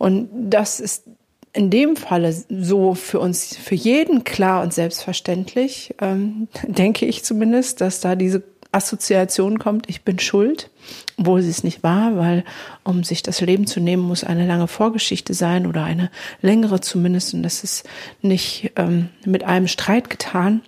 Und 0.00 0.30
das 0.32 0.80
ist 0.80 1.04
in 1.52 1.68
dem 1.68 1.94
Falle 1.94 2.34
so 2.48 2.94
für 2.94 3.20
uns, 3.20 3.54
für 3.54 3.74
jeden 3.74 4.24
klar 4.24 4.62
und 4.62 4.72
selbstverständlich, 4.72 5.94
ähm, 6.00 6.48
denke 6.66 7.04
ich 7.04 7.22
zumindest, 7.22 7.82
dass 7.82 8.00
da 8.00 8.16
diese 8.16 8.42
Assoziation 8.72 9.58
kommt, 9.58 9.90
ich 9.90 10.02
bin 10.02 10.18
schuld, 10.18 10.70
obwohl 11.18 11.42
sie 11.42 11.50
es 11.50 11.64
nicht 11.64 11.82
war, 11.82 12.16
weil 12.16 12.44
um 12.82 13.04
sich 13.04 13.22
das 13.22 13.42
Leben 13.42 13.66
zu 13.66 13.78
nehmen, 13.78 14.02
muss 14.02 14.24
eine 14.24 14.46
lange 14.46 14.68
Vorgeschichte 14.68 15.34
sein 15.34 15.66
oder 15.66 15.84
eine 15.84 16.10
längere 16.40 16.80
zumindest 16.80 17.34
und 17.34 17.42
das 17.42 17.62
ist 17.62 17.86
nicht 18.22 18.72
ähm, 18.76 19.10
mit 19.26 19.44
einem 19.44 19.68
Streit 19.68 20.08
getan. 20.08 20.62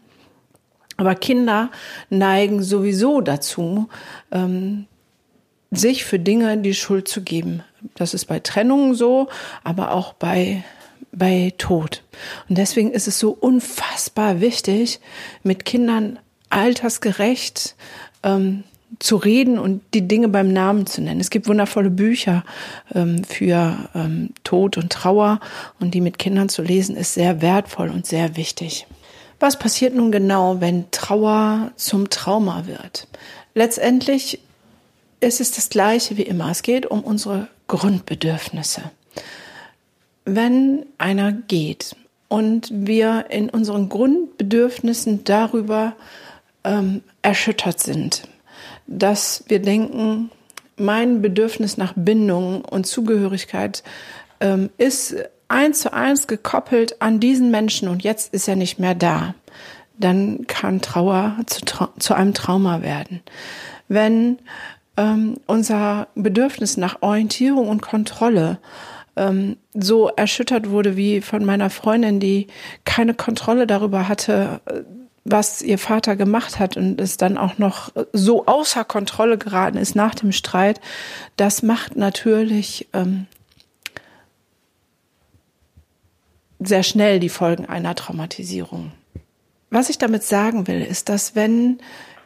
Aber 0.99 1.15
Kinder 1.15 1.71
neigen 2.11 2.63
sowieso 2.63 3.23
dazu, 3.23 3.89
ähm, 4.31 4.85
sich 5.71 6.05
für 6.05 6.19
Dinge 6.19 6.59
die 6.59 6.75
Schuld 6.75 7.09
zu 7.09 7.23
geben. 7.23 7.63
Das 7.95 8.15
ist 8.15 8.27
bei 8.27 8.41
Trennungen 8.41 8.95
so, 8.95 9.29
aber 9.65 9.93
auch 9.93 10.13
bei 10.15 10.65
bei 11.13 11.53
Tod. 11.59 12.03
Und 12.49 12.57
deswegen 12.57 12.91
ist 12.91 13.07
es 13.07 13.19
so 13.19 13.31
unfassbar 13.39 14.41
wichtig, 14.41 15.01
mit 15.43 15.65
Kindern 15.65 16.19
altersgerecht 16.49 17.77
ähm, 18.23 18.65
zu 18.99 19.17
reden 19.17 19.59
und 19.59 19.83
die 19.95 20.07
Dinge 20.07 20.29
beim 20.29 20.53
Namen 20.53 20.87
zu 20.87 21.01
nennen. 21.01 21.21
Es 21.21 21.31
gibt 21.31 21.49
wundervolle 21.49 21.91
Bücher 21.91 22.45
ähm, 22.95 23.25
für 23.25 23.89
ähm, 23.95 24.31
Tod 24.45 24.77
und 24.77 24.91
Trauer 24.91 25.41
und 25.81 25.95
die 25.95 26.01
mit 26.01 26.19
Kindern 26.19 26.49
zu 26.49 26.63
lesen 26.63 26.97
ist 26.97 27.15
sehr 27.15 27.43
wertvoll 27.43 27.89
und 27.89 28.07
sehr 28.07 28.37
wichtig. 28.37 28.87
Was 29.41 29.59
passiert 29.59 29.95
nun 29.95 30.13
genau, 30.13 30.61
wenn 30.61 30.91
Trauer 30.93 31.73
zum 31.77 32.11
Trauma 32.11 32.67
wird? 32.67 33.09
Letztendlich 33.55 34.41
ist 35.21 35.41
es 35.41 35.51
das 35.51 35.69
Gleiche 35.69 36.17
wie 36.17 36.23
immer. 36.23 36.51
Es 36.51 36.63
geht 36.63 36.87
um 36.87 37.03
unsere 37.03 37.49
Grundbedürfnisse. 37.73 38.83
Wenn 40.27 40.85
einer 40.99 41.33
geht 41.33 41.97
und 42.29 42.69
wir 42.71 43.31
in 43.31 43.49
unseren 43.49 43.89
Grundbedürfnissen 43.89 45.25
darüber 45.25 45.95
ähm, 46.65 47.03
erschüttert 47.23 47.81
sind, 47.81 48.29
dass 48.87 49.45
wir 49.49 49.63
denken, 49.63 50.31
mein 50.77 51.23
Bedürfnis 51.23 51.79
nach 51.79 51.95
Bindung 51.97 52.63
und 52.63 52.87
Zugehörigkeit 52.87 53.83
ähm, 54.41 54.69
ist 54.77 55.17
eins 55.49 55.81
zu 55.81 55.95
eins 55.95 56.27
gekoppelt 56.27 57.01
an 57.01 57.21
diesen 57.21 57.51
Menschen 57.51 57.89
und 57.89 58.05
jetzt 58.05 58.35
ist 58.35 58.49
er 58.49 58.57
nicht 58.57 58.79
mehr 58.81 58.95
da, 58.95 59.35
dann 59.97 60.47
kann 60.47 60.83
Trauer 60.83 61.39
zu, 61.47 61.89
zu 61.99 62.13
einem 62.13 62.35
Trauma 62.35 62.83
werden. 62.83 63.23
Wenn 63.89 64.39
ähm, 64.97 65.37
unser 65.47 66.09
Bedürfnis 66.15 66.77
nach 66.77 67.01
Orientierung 67.01 67.69
und 67.69 67.83
Kontrolle 67.83 68.59
ähm, 69.17 69.57
so 69.75 70.09
erschüttert 70.09 70.71
wurde 70.71 70.97
wie 70.97 71.21
von 71.21 71.45
meiner 71.45 71.71
Freundin, 71.71 72.21
die 72.21 72.49
keine 72.85 73.15
Kontrolle 73.15 73.67
darüber 73.67 74.09
hatte, 74.09 74.61
was 75.25 75.63
ihr 75.63 75.79
Vater 75.79 76.17
gemacht 76.17 76.59
hat 76.59 76.77
und 76.77 77.01
es 77.01 77.17
dann 77.17 77.39
auch 77.39 77.59
noch 77.59 77.93
so 78.13 78.47
außer 78.47 78.85
Kontrolle 78.85 79.39
geraten 79.39 79.79
ist 79.79 79.95
nach 79.95 80.15
dem 80.15 80.33
Streit, 80.33 80.81
das 81.37 81.63
macht 81.63 81.97
natürlich 81.97 82.89
ähm, 82.93 83.27
sehr 86.59 86.83
schnell 86.83 87.21
die 87.21 87.29
Folgen 87.29 87.67
einer 87.67 87.95
Traumatisierung. 87.95 88.93
Was 89.71 89.89
ich 89.89 89.99
damit 89.99 90.23
sagen 90.23 90.67
will, 90.67 90.83
ist, 90.83 91.09
dass 91.09 91.35
wenn 91.35 91.79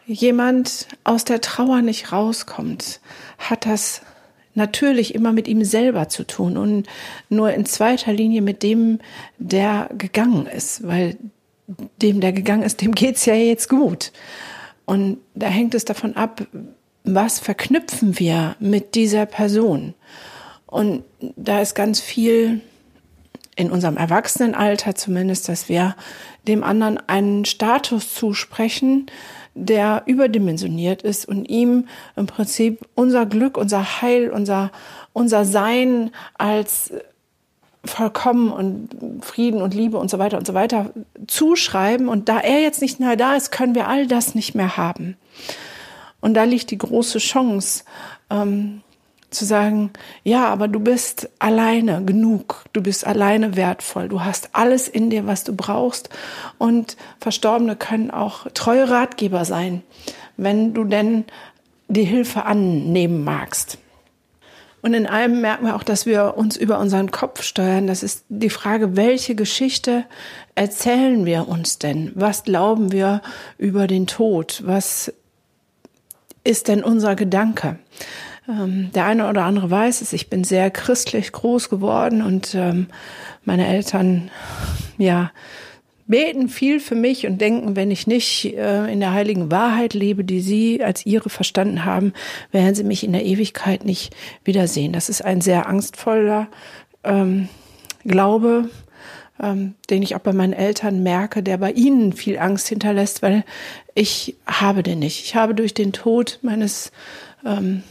jemand 0.07 0.89
aus 1.05 1.25
der 1.25 1.41
Trauer 1.41 1.83
nicht 1.83 2.13
rauskommt, 2.13 3.01
hat 3.39 3.67
das 3.67 4.03
natürlich 4.55 5.15
immer 5.15 5.33
mit 5.33 5.49
ihm 5.49 5.65
selber 5.65 6.09
zu 6.09 6.27
tun 6.27 6.57
und 6.57 6.87
nur 7.29 7.53
in 7.53 7.67
zweiter 7.67 8.13
Linie 8.13 8.41
mit 8.41 8.63
dem, 8.63 9.01
der 9.39 9.91
gegangen 9.99 10.47
ist, 10.47 10.87
weil 10.87 11.17
dem, 12.01 12.21
der 12.21 12.33
gegangen 12.33 12.63
ist, 12.63 12.81
dem 12.81 12.93
geht's 12.93 13.27
ja 13.27 13.35
jetzt 13.35 13.69
gut. 13.69 14.13
Und 14.87 15.19
da 15.35 15.49
hängt 15.49 15.75
es 15.75 15.85
davon 15.85 16.17
ab, 16.17 16.47
was 17.05 17.39
verknüpfen 17.39 18.19
wir 18.19 18.57
mit 18.61 18.95
dieser 18.95 19.27
Person. 19.27 19.95
Und 20.67 21.05
da 21.37 21.61
ist 21.61 21.75
ganz 21.75 22.01
viel 22.01 22.61
in 23.57 23.71
unserem 23.71 23.97
Erwachsenenalter 23.97 24.95
zumindest, 24.95 25.49
dass 25.49 25.69
wir 25.69 25.97
dem 26.47 26.63
anderen 26.63 26.99
einen 27.09 27.45
Status 27.45 28.15
zusprechen, 28.15 29.07
der 29.57 30.03
überdimensioniert 30.07 31.03
ist 31.03 31.27
und 31.27 31.47
ihm 31.47 31.89
im 32.15 32.27
Prinzip 32.27 32.81
unser 32.95 33.27
Glück, 33.27 33.57
unser 33.57 34.03
Heil, 34.03 34.31
unser, 34.31 34.71
unser 35.13 35.45
Sein 35.45 36.11
als 36.37 36.93
vollkommen 37.85 38.53
und 38.53 39.25
Frieden 39.25 39.63
und 39.63 39.75
Liebe 39.75 39.97
und 39.97 40.11
so 40.11 40.19
weiter 40.19 40.37
und 40.37 40.47
so 40.47 40.55
weiter 40.55 40.91
zuschreiben. 41.27 42.09
Und 42.09 42.29
da 42.29 42.39
er 42.39 42.61
jetzt 42.61 42.83
nicht 42.83 43.01
mehr 43.01 43.17
da 43.17 43.35
ist, 43.35 43.51
können 43.51 43.75
wir 43.75 43.89
all 43.89 44.07
das 44.07 44.35
nicht 44.35 44.55
mehr 44.55 44.77
haben. 44.77 45.17
Und 46.21 46.35
da 46.35 46.45
liegt 46.45 46.71
die 46.71 46.79
große 46.79 47.19
Chance, 47.19 47.85
ähm, 48.31 48.83
zu 49.37 49.45
sagen, 49.45 49.91
ja, 50.25 50.47
aber 50.49 50.69
du 50.69 50.81
bist 50.81 51.29
alleine 51.39 52.03
genug, 52.05 52.65
du 52.73 52.83
bist 52.83 53.07
alleine 53.07 53.57
wertvoll, 53.57 54.09
du 54.09 54.25
hast 54.25 54.51
alles 54.53 54.89
in 54.89 55.11
dir, 55.11 55.27
was 55.27 55.45
du 55.45 55.55
brauchst. 55.55 56.09
Und 56.59 56.97
Verstorbene 57.21 57.77
können 57.77 58.11
auch 58.11 58.47
treue 58.55 58.91
Ratgeber 58.91 59.45
sein, 59.45 59.83
wenn 60.37 60.75
du 60.75 60.85
denn 60.85 61.25
die 61.89 62.05
Hilfe 62.05 62.45
annehmen 62.45 63.25
magst. 63.25 63.79
Und 64.83 64.95
in 64.95 65.07
allem 65.07 65.41
merken 65.41 65.67
wir 65.67 65.75
auch, 65.75 65.83
dass 65.83 66.07
wir 66.07 66.35
uns 66.37 66.57
über 66.57 66.79
unseren 66.79 67.11
Kopf 67.11 67.43
steuern. 67.43 67.89
Das 67.89 68.03
ist 68.03 68.25
die 68.29 68.51
Frage, 68.51 68.97
welche 68.97 69.35
Geschichte 69.35 70.05
erzählen 70.55 71.27
wir 71.27 71.49
uns 71.49 71.79
denn? 71.79 72.13
Was 72.15 72.45
glauben 72.45 72.93
wir 72.93 73.21
über 73.59 73.89
den 73.89 74.07
Tod? 74.07 74.63
Was 74.65 75.13
ist 76.45 76.69
denn 76.69 76.85
unser 76.85 77.17
Gedanke? 77.17 77.79
Ähm, 78.49 78.91
der 78.95 79.07
eine 79.07 79.29
oder 79.29 79.45
andere 79.45 79.71
weiß 79.71 80.03
es, 80.03 80.13
ich 80.13 80.31
bin 80.31 80.45
sehr 80.45 80.71
christlich 80.71 81.33
groß 81.33 81.69
geworden 81.69 82.23
und 82.23 82.55
ähm, 82.55 82.87
meine 83.45 83.67
Eltern, 83.67 84.31
ja, 84.99 85.31
beten 86.07 86.49
viel 86.49 86.79
für 86.79 86.95
mich 86.95 87.27
und 87.27 87.41
denken, 87.41 87.75
wenn 87.75 87.91
ich 87.91 88.07
nicht 88.07 88.55
äh, 88.57 88.87
in 88.87 89.01
der 89.01 89.13
heiligen 89.13 89.51
Wahrheit 89.51 89.93
lebe, 89.93 90.25
die 90.25 90.41
sie 90.41 90.83
als 90.83 91.05
ihre 91.05 91.31
verstanden 91.31 91.85
haben, 91.85 92.13
werden 92.53 92.75
sie 92.75 92.85
mich 92.85 93.03
in 93.03 93.13
der 93.13 93.25
Ewigkeit 93.25 93.85
nicht 93.85 94.15
wiedersehen. 94.45 94.93
Das 94.93 95.09
ist 95.09 95.25
ein 95.25 95.41
sehr 95.41 95.67
angstvoller 95.67 96.47
ähm, 97.03 97.49
Glaube, 98.05 98.71
ähm, 99.43 99.75
den 99.91 100.03
ich 100.03 100.15
auch 100.15 100.21
bei 100.21 100.33
meinen 100.33 100.53
Eltern 100.53 101.03
merke, 101.03 101.43
der 101.43 101.59
bei 101.59 101.73
ihnen 101.73 102.13
viel 102.13 102.39
Angst 102.39 102.69
hinterlässt, 102.69 103.23
weil 103.23 103.45
ich 103.95 104.37
habe 104.47 104.85
den 104.85 105.01
nicht. 105.01 105.25
Ich 105.25 105.35
habe 105.35 105.57
durch 105.57 105.75
den 105.75 105.93
Tod 105.93 106.39
meines 106.43 106.93
ähm, 107.45 107.83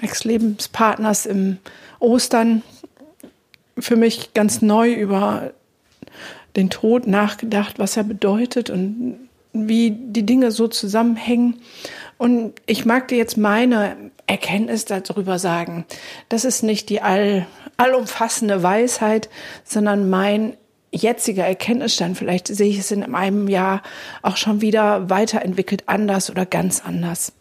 Ex-Lebenspartners 0.00 1.26
im 1.26 1.58
Ostern 1.98 2.62
für 3.78 3.96
mich 3.96 4.34
ganz 4.34 4.62
neu 4.62 4.92
über 4.92 5.52
den 6.56 6.70
Tod 6.70 7.06
nachgedacht, 7.06 7.78
was 7.78 7.96
er 7.96 8.04
bedeutet 8.04 8.70
und 8.70 9.28
wie 9.52 9.90
die 9.90 10.26
Dinge 10.26 10.50
so 10.50 10.68
zusammenhängen. 10.68 11.60
Und 12.16 12.54
ich 12.66 12.84
mag 12.84 13.08
dir 13.08 13.18
jetzt 13.18 13.36
meine 13.36 13.96
Erkenntnis 14.26 14.84
darüber 14.84 15.38
sagen. 15.38 15.86
Das 16.28 16.44
ist 16.44 16.62
nicht 16.62 16.88
die 16.88 17.00
all, 17.00 17.46
allumfassende 17.76 18.62
Weisheit, 18.62 19.28
sondern 19.64 20.10
mein 20.10 20.54
jetziger 20.90 21.44
Erkenntnisstand. 21.44 22.18
Vielleicht 22.18 22.48
sehe 22.48 22.68
ich 22.68 22.78
es 22.78 22.90
in 22.90 23.14
einem 23.14 23.48
Jahr 23.48 23.82
auch 24.22 24.36
schon 24.36 24.60
wieder 24.60 25.10
weiterentwickelt 25.10 25.84
anders 25.86 26.30
oder 26.30 26.46
ganz 26.46 26.82
anders. 26.84 27.32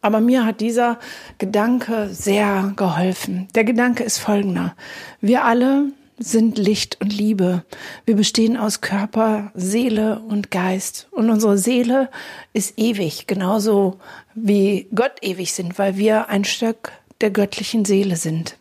Aber 0.00 0.20
mir 0.20 0.44
hat 0.44 0.60
dieser 0.60 0.98
Gedanke 1.38 2.08
sehr 2.12 2.72
geholfen. 2.76 3.48
Der 3.54 3.64
Gedanke 3.64 4.04
ist 4.04 4.18
folgender. 4.18 4.74
Wir 5.20 5.44
alle 5.44 5.92
sind 6.18 6.58
Licht 6.58 6.98
und 7.00 7.16
Liebe. 7.16 7.64
Wir 8.04 8.16
bestehen 8.16 8.56
aus 8.56 8.80
Körper, 8.80 9.52
Seele 9.54 10.20
und 10.20 10.50
Geist. 10.50 11.08
Und 11.10 11.30
unsere 11.30 11.58
Seele 11.58 12.10
ist 12.52 12.78
ewig, 12.78 13.26
genauso 13.26 13.98
wie 14.34 14.88
Gott 14.94 15.12
ewig 15.22 15.52
sind, 15.52 15.78
weil 15.78 15.96
wir 15.96 16.28
ein 16.28 16.44
Stück 16.44 16.92
der 17.20 17.30
göttlichen 17.30 17.84
Seele 17.84 18.16
sind. 18.16 18.56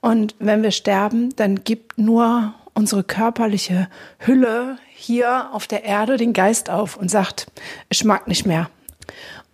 Und 0.00 0.34
wenn 0.38 0.62
wir 0.62 0.70
sterben, 0.70 1.34
dann 1.36 1.64
gibt 1.64 1.98
nur 1.98 2.54
unsere 2.74 3.04
körperliche 3.04 3.88
Hülle 4.18 4.78
hier 4.94 5.50
auf 5.52 5.66
der 5.66 5.84
Erde 5.84 6.16
den 6.16 6.32
Geist 6.32 6.70
auf 6.70 6.96
und 6.96 7.10
sagt, 7.10 7.46
ich 7.88 8.04
mag 8.04 8.26
nicht 8.26 8.46
mehr. 8.46 8.70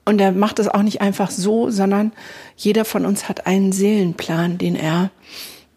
Und 0.07 0.21
er 0.21 0.33
macht 0.33 0.61
es 0.61 0.69
auch 0.69 0.83
nicht 0.83 1.03
einfach 1.03 1.31
so, 1.31 1.69
sondern 1.69 2.13
jeder 2.57 2.85
von 2.85 3.05
uns 3.05 3.29
hat 3.29 3.47
einen 3.47 3.73
Seelenplan, 3.73 4.57
den 4.57 4.77
er 4.77 5.11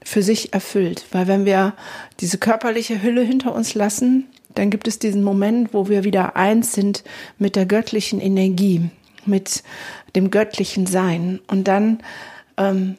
für 0.03 0.21
sich 0.21 0.53
erfüllt. 0.53 1.05
Weil 1.11 1.27
wenn 1.27 1.45
wir 1.45 1.73
diese 2.19 2.37
körperliche 2.37 3.01
Hülle 3.01 3.23
hinter 3.23 3.53
uns 3.53 3.73
lassen, 3.73 4.27
dann 4.55 4.69
gibt 4.69 4.87
es 4.87 4.99
diesen 4.99 5.23
Moment, 5.23 5.73
wo 5.73 5.89
wir 5.89 6.03
wieder 6.03 6.35
eins 6.35 6.73
sind 6.73 7.03
mit 7.39 7.55
der 7.55 7.65
göttlichen 7.65 8.21
Energie, 8.21 8.89
mit 9.25 9.63
dem 10.15 10.31
göttlichen 10.31 10.85
Sein. 10.85 11.39
Und 11.47 11.67
dann 11.67 11.99
ähm, 12.57 12.97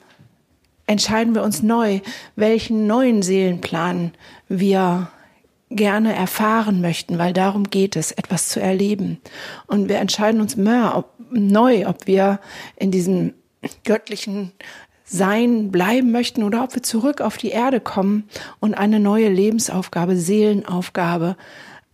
entscheiden 0.86 1.34
wir 1.36 1.44
uns 1.44 1.62
neu, 1.62 2.00
welchen 2.34 2.88
neuen 2.88 3.22
Seelenplan 3.22 4.12
wir 4.48 5.10
gerne 5.70 6.14
erfahren 6.14 6.80
möchten, 6.80 7.18
weil 7.18 7.32
darum 7.32 7.70
geht 7.70 7.94
es, 7.94 8.10
etwas 8.10 8.48
zu 8.48 8.60
erleben. 8.60 9.20
Und 9.66 9.88
wir 9.88 9.98
entscheiden 9.98 10.40
uns 10.40 10.56
mehr 10.56 10.94
ob, 10.96 11.12
neu, 11.30 11.86
ob 11.86 12.06
wir 12.06 12.40
in 12.76 12.90
diesem 12.90 13.34
göttlichen 13.84 14.52
Sein 15.04 15.70
bleiben 15.70 16.12
möchten 16.12 16.42
oder 16.42 16.62
ob 16.62 16.74
wir 16.74 16.82
zurück 16.82 17.20
auf 17.20 17.36
die 17.36 17.50
Erde 17.50 17.80
kommen 17.80 18.28
und 18.60 18.74
eine 18.74 19.00
neue 19.00 19.28
Lebensaufgabe, 19.28 20.16
Seelenaufgabe 20.16 21.36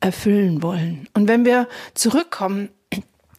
erfüllen 0.01 0.62
wollen. 0.62 1.09
Und 1.14 1.27
wenn 1.27 1.44
wir 1.44 1.66
zurückkommen 1.94 2.68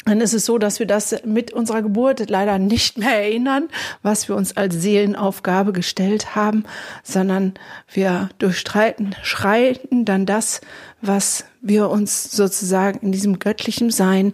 dann 0.07 0.21
ist 0.21 0.33
es 0.33 0.45
so, 0.45 0.57
dass 0.57 0.79
wir 0.79 0.87
das 0.87 1.23
mit 1.25 1.51
unserer 1.51 1.81
Geburt 1.81 2.29
leider 2.29 2.59
nicht 2.59 2.97
mehr 2.97 3.23
erinnern, 3.23 3.67
was 4.03 4.29
wir 4.29 4.37
uns 4.37 4.55
als 4.55 4.75
Seelenaufgabe 4.75 5.73
gestellt 5.73 6.33
haben, 6.33 6.63
sondern 7.03 7.55
wir 7.91 8.29
durchstreiten, 8.37 9.15
schreiten 9.21 10.05
dann 10.05 10.25
das, 10.25 10.61
was 11.01 11.43
wir 11.61 11.89
uns 11.89 12.31
sozusagen 12.31 12.99
in 12.99 13.11
diesem 13.11 13.39
göttlichen 13.39 13.91
Sein 13.91 14.33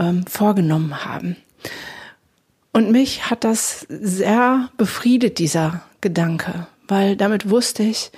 ähm, 0.00 0.26
vorgenommen 0.26 1.04
haben. 1.04 1.36
Und 2.72 2.90
mich 2.90 3.30
hat 3.30 3.44
das 3.44 3.86
sehr 3.88 4.70
befriedet, 4.76 5.38
dieser 5.38 5.82
Gedanke, 6.00 6.66
weil 6.88 7.16
damit 7.16 7.50
wusste 7.50 7.82
ich, 7.82 8.10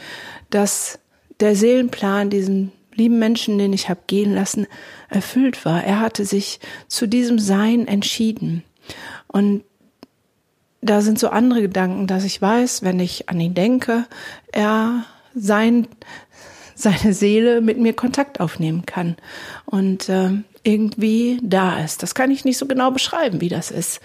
dass 0.50 0.98
der 1.40 1.56
Seelenplan 1.56 2.30
diesen 2.30 2.72
lieben 2.94 3.18
Menschen, 3.18 3.58
den 3.58 3.72
ich 3.72 3.88
habe 3.88 4.00
gehen 4.06 4.34
lassen, 4.34 4.66
erfüllt 5.08 5.64
war. 5.64 5.82
Er 5.82 6.00
hatte 6.00 6.24
sich 6.24 6.60
zu 6.88 7.08
diesem 7.08 7.38
Sein 7.38 7.88
entschieden. 7.88 8.62
Und 9.26 9.64
da 10.82 11.00
sind 11.00 11.18
so 11.18 11.30
andere 11.30 11.62
Gedanken, 11.62 12.06
dass 12.06 12.24
ich 12.24 12.40
weiß, 12.40 12.82
wenn 12.82 13.00
ich 13.00 13.28
an 13.28 13.40
ihn 13.40 13.54
denke, 13.54 14.06
er 14.52 15.04
sein, 15.34 15.88
seine 16.74 17.14
Seele 17.14 17.60
mit 17.60 17.78
mir 17.78 17.94
Kontakt 17.94 18.40
aufnehmen 18.40 18.84
kann 18.84 19.16
und 19.64 20.08
äh, 20.08 20.30
irgendwie 20.62 21.38
da 21.42 21.78
ist. 21.80 22.02
Das 22.02 22.14
kann 22.14 22.30
ich 22.30 22.44
nicht 22.44 22.58
so 22.58 22.66
genau 22.66 22.90
beschreiben, 22.90 23.40
wie 23.40 23.48
das 23.48 23.70
ist. 23.70 24.00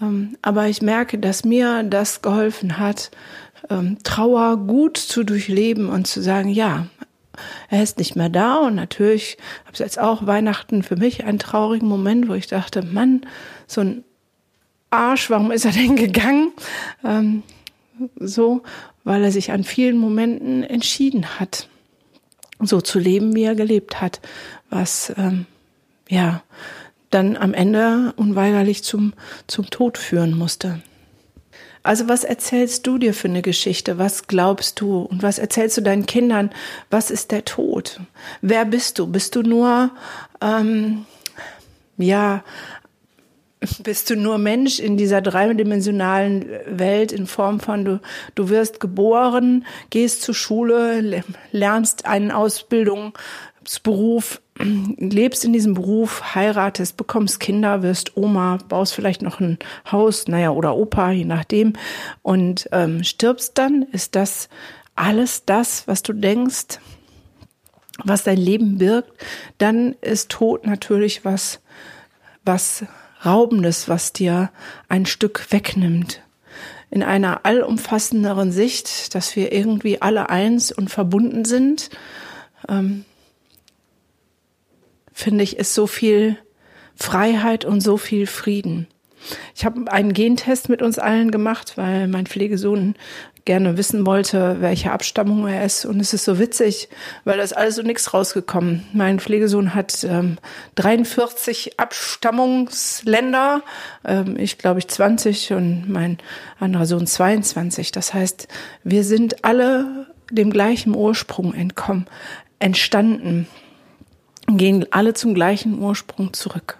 Ähm, 0.00 0.36
aber 0.42 0.68
ich 0.68 0.82
merke, 0.82 1.18
dass 1.18 1.44
mir 1.44 1.82
das 1.84 2.22
geholfen 2.22 2.78
hat, 2.78 3.10
ähm, 3.70 3.98
Trauer 4.02 4.56
gut 4.56 4.96
zu 4.96 5.24
durchleben 5.24 5.88
und 5.88 6.06
zu 6.06 6.20
sagen, 6.20 6.48
ja, 6.48 6.86
er 7.70 7.82
ist 7.82 7.98
nicht 7.98 8.16
mehr 8.16 8.28
da 8.28 8.56
und 8.56 8.74
natürlich 8.74 9.38
habe 9.64 9.74
ich 9.74 9.78
jetzt 9.78 9.98
auch 9.98 10.26
Weihnachten 10.26 10.82
für 10.82 10.96
mich 10.96 11.24
einen 11.24 11.38
traurigen 11.38 11.88
Moment, 11.88 12.28
wo 12.28 12.34
ich 12.34 12.46
dachte, 12.46 12.82
Mann, 12.82 13.22
so 13.66 13.80
ein 13.80 14.04
Arsch, 14.90 15.30
warum 15.30 15.50
ist 15.50 15.64
er 15.64 15.72
denn 15.72 15.96
gegangen? 15.96 16.52
Ähm, 17.04 17.42
so, 18.16 18.62
weil 19.04 19.22
er 19.24 19.32
sich 19.32 19.52
an 19.52 19.64
vielen 19.64 19.96
Momenten 19.96 20.62
entschieden 20.62 21.38
hat, 21.40 21.68
so 22.60 22.80
zu 22.80 22.98
leben, 22.98 23.34
wie 23.34 23.44
er 23.44 23.54
gelebt 23.54 24.00
hat, 24.00 24.20
was 24.70 25.12
ähm, 25.16 25.46
ja 26.08 26.42
dann 27.10 27.36
am 27.36 27.54
Ende 27.54 28.14
unweigerlich 28.16 28.82
zum, 28.82 29.12
zum 29.46 29.68
Tod 29.70 29.98
führen 29.98 30.36
musste. 30.36 30.80
Also 31.82 32.08
was 32.08 32.22
erzählst 32.24 32.86
du 32.86 32.98
dir 32.98 33.12
für 33.12 33.28
eine 33.28 33.42
Geschichte? 33.42 33.98
Was 33.98 34.28
glaubst 34.28 34.80
du? 34.80 35.00
Und 35.00 35.22
was 35.22 35.38
erzählst 35.38 35.76
du 35.76 35.80
deinen 35.80 36.06
Kindern? 36.06 36.50
Was 36.90 37.10
ist 37.10 37.32
der 37.32 37.44
Tod? 37.44 38.00
Wer 38.40 38.64
bist 38.64 38.98
du? 38.98 39.06
Bist 39.08 39.34
du 39.34 39.42
nur, 39.42 39.90
ähm, 40.40 41.06
ja, 41.96 42.44
bist 43.82 44.10
du 44.10 44.16
nur 44.16 44.38
Mensch 44.38 44.78
in 44.78 44.96
dieser 44.96 45.20
dreidimensionalen 45.20 46.46
Welt 46.66 47.12
in 47.12 47.26
Form 47.26 47.60
von 47.60 47.84
du, 47.84 48.00
du 48.34 48.48
wirst 48.48 48.80
geboren, 48.80 49.64
gehst 49.90 50.22
zur 50.22 50.34
Schule, 50.34 51.24
lernst 51.52 52.06
eine 52.06 52.36
Ausbildung, 52.36 53.12
Beruf, 53.82 54.40
lebst 54.58 55.44
in 55.44 55.52
diesem 55.52 55.74
Beruf, 55.74 56.34
heiratest, 56.34 56.96
bekommst 56.96 57.40
Kinder, 57.40 57.82
wirst 57.82 58.16
Oma, 58.16 58.58
baust 58.68 58.94
vielleicht 58.94 59.22
noch 59.22 59.40
ein 59.40 59.58
Haus, 59.90 60.28
naja, 60.28 60.50
oder 60.50 60.76
Opa, 60.76 61.10
je 61.10 61.24
nachdem, 61.24 61.74
und 62.22 62.68
ähm, 62.72 63.02
stirbst 63.04 63.56
dann, 63.58 63.82
ist 63.82 64.14
das 64.14 64.48
alles 64.94 65.44
das, 65.44 65.88
was 65.88 66.02
du 66.02 66.12
denkst, 66.12 66.78
was 68.04 68.24
dein 68.24 68.38
Leben 68.38 68.78
birgt, 68.78 69.12
dann 69.58 69.94
ist 70.00 70.30
Tod 70.30 70.66
natürlich 70.66 71.24
was, 71.24 71.60
was 72.44 72.84
Raubendes, 73.24 73.88
was 73.88 74.12
dir 74.12 74.50
ein 74.88 75.06
Stück 75.06 75.46
wegnimmt. 75.50 76.22
In 76.90 77.02
einer 77.02 77.46
allumfassenderen 77.46 78.52
Sicht, 78.52 79.14
dass 79.14 79.34
wir 79.34 79.52
irgendwie 79.52 80.02
alle 80.02 80.28
eins 80.28 80.72
und 80.72 80.90
verbunden 80.90 81.44
sind, 81.44 81.88
ähm, 82.68 83.04
finde 85.22 85.44
ich, 85.44 85.56
ist 85.56 85.74
so 85.74 85.86
viel 85.86 86.36
Freiheit 86.94 87.64
und 87.64 87.80
so 87.80 87.96
viel 87.96 88.26
Frieden. 88.26 88.86
Ich 89.54 89.64
habe 89.64 89.90
einen 89.90 90.12
Gentest 90.14 90.68
mit 90.68 90.82
uns 90.82 90.98
allen 90.98 91.30
gemacht, 91.30 91.74
weil 91.76 92.08
mein 92.08 92.26
Pflegesohn 92.26 92.96
gerne 93.44 93.76
wissen 93.76 94.06
wollte, 94.06 94.60
welche 94.60 94.92
Abstammung 94.92 95.46
er 95.46 95.64
ist. 95.64 95.84
Und 95.84 96.00
es 96.00 96.12
ist 96.12 96.24
so 96.24 96.38
witzig, 96.38 96.88
weil 97.24 97.38
da 97.38 97.42
ist 97.42 97.56
alles 97.56 97.76
so 97.76 97.82
nichts 97.82 98.14
rausgekommen. 98.14 98.86
Mein 98.92 99.18
Pflegesohn 99.18 99.74
hat 99.74 100.04
ähm, 100.04 100.38
43 100.76 101.78
Abstammungsländer, 101.78 103.62
ähm, 104.04 104.36
ich 104.38 104.58
glaube 104.58 104.78
ich 104.78 104.88
20 104.88 105.52
und 105.52 105.88
mein 105.88 106.18
anderer 106.60 106.86
Sohn 106.86 107.06
22. 107.06 107.90
Das 107.90 108.14
heißt, 108.14 108.48
wir 108.84 109.04
sind 109.04 109.44
alle 109.44 110.06
dem 110.30 110.50
gleichen 110.50 110.94
Ursprung 110.94 111.52
entkommen, 111.52 112.06
entstanden, 112.58 113.48
gehen 114.56 114.86
alle 114.90 115.14
zum 115.14 115.34
gleichen 115.34 115.78
Ursprung 115.78 116.32
zurück. 116.32 116.78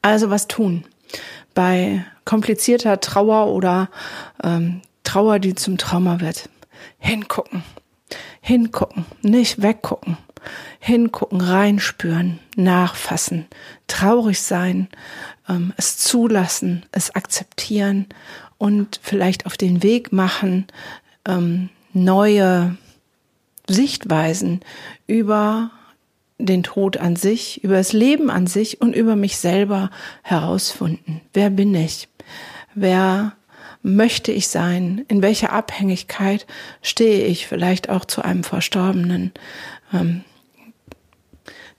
Also 0.00 0.30
was 0.30 0.48
tun? 0.48 0.84
Bei 1.54 2.04
komplizierter 2.24 3.00
Trauer 3.00 3.48
oder 3.48 3.88
ähm, 4.42 4.82
Trauer, 5.04 5.38
die 5.38 5.54
zum 5.54 5.78
Trauma 5.78 6.20
wird. 6.20 6.48
Hingucken. 6.98 7.62
Hingucken. 8.40 9.04
Nicht 9.22 9.62
weggucken. 9.62 10.16
Hingucken, 10.80 11.40
reinspüren, 11.40 12.40
nachfassen, 12.56 13.46
traurig 13.86 14.42
sein, 14.42 14.88
ähm, 15.48 15.72
es 15.76 15.96
zulassen, 15.98 16.84
es 16.90 17.14
akzeptieren 17.14 18.06
und 18.58 18.98
vielleicht 19.02 19.46
auf 19.46 19.56
den 19.56 19.84
Weg 19.84 20.12
machen, 20.12 20.66
ähm, 21.24 21.68
neue 21.92 22.76
Sichtweisen 23.68 24.60
über 25.06 25.70
den 26.38 26.62
Tod 26.62 26.96
an 26.96 27.16
sich, 27.16 27.62
über 27.62 27.76
das 27.76 27.92
Leben 27.92 28.30
an 28.30 28.46
sich 28.46 28.80
und 28.80 28.94
über 28.94 29.16
mich 29.16 29.36
selber 29.36 29.90
herausfinden. 30.22 31.20
Wer 31.32 31.50
bin 31.50 31.74
ich? 31.74 32.08
Wer 32.74 33.34
möchte 33.82 34.32
ich 34.32 34.48
sein? 34.48 35.04
In 35.08 35.22
welcher 35.22 35.52
Abhängigkeit 35.52 36.46
stehe 36.80 37.26
ich 37.26 37.46
vielleicht 37.46 37.88
auch 37.88 38.04
zu 38.04 38.22
einem 38.22 38.44
Verstorbenen? 38.44 39.32
Ähm, 39.92 40.24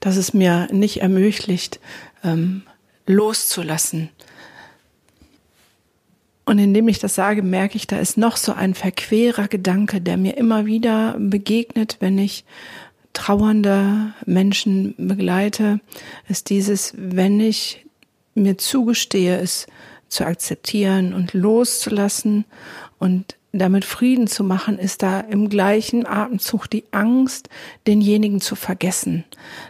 dass 0.00 0.16
es 0.16 0.34
mir 0.34 0.68
nicht 0.70 0.98
ermöglicht, 0.98 1.80
ähm, 2.22 2.62
loszulassen. 3.06 4.10
Und 6.44 6.58
indem 6.58 6.88
ich 6.88 6.98
das 6.98 7.14
sage, 7.14 7.42
merke 7.42 7.76
ich, 7.76 7.86
da 7.86 7.98
ist 7.98 8.18
noch 8.18 8.36
so 8.36 8.52
ein 8.52 8.74
verquerer 8.74 9.48
Gedanke, 9.48 10.02
der 10.02 10.18
mir 10.18 10.36
immer 10.36 10.66
wieder 10.66 11.16
begegnet, 11.18 11.96
wenn 12.00 12.18
ich 12.18 12.44
trauernde 13.14 14.12
Menschen 14.26 14.94
begleite, 14.98 15.80
ist 16.28 16.50
dieses, 16.50 16.92
wenn 16.96 17.40
ich 17.40 17.86
mir 18.34 18.58
zugestehe, 18.58 19.38
es 19.38 19.66
zu 20.08 20.26
akzeptieren 20.26 21.14
und 21.14 21.32
loszulassen 21.32 22.44
und 22.98 23.36
damit 23.52 23.84
Frieden 23.84 24.26
zu 24.26 24.42
machen, 24.44 24.78
ist 24.78 25.02
da 25.02 25.20
im 25.20 25.48
gleichen 25.48 26.06
Atemzug 26.06 26.68
die 26.68 26.84
Angst, 26.90 27.48
denjenigen 27.86 28.40
zu 28.40 28.56
vergessen, 28.56 29.24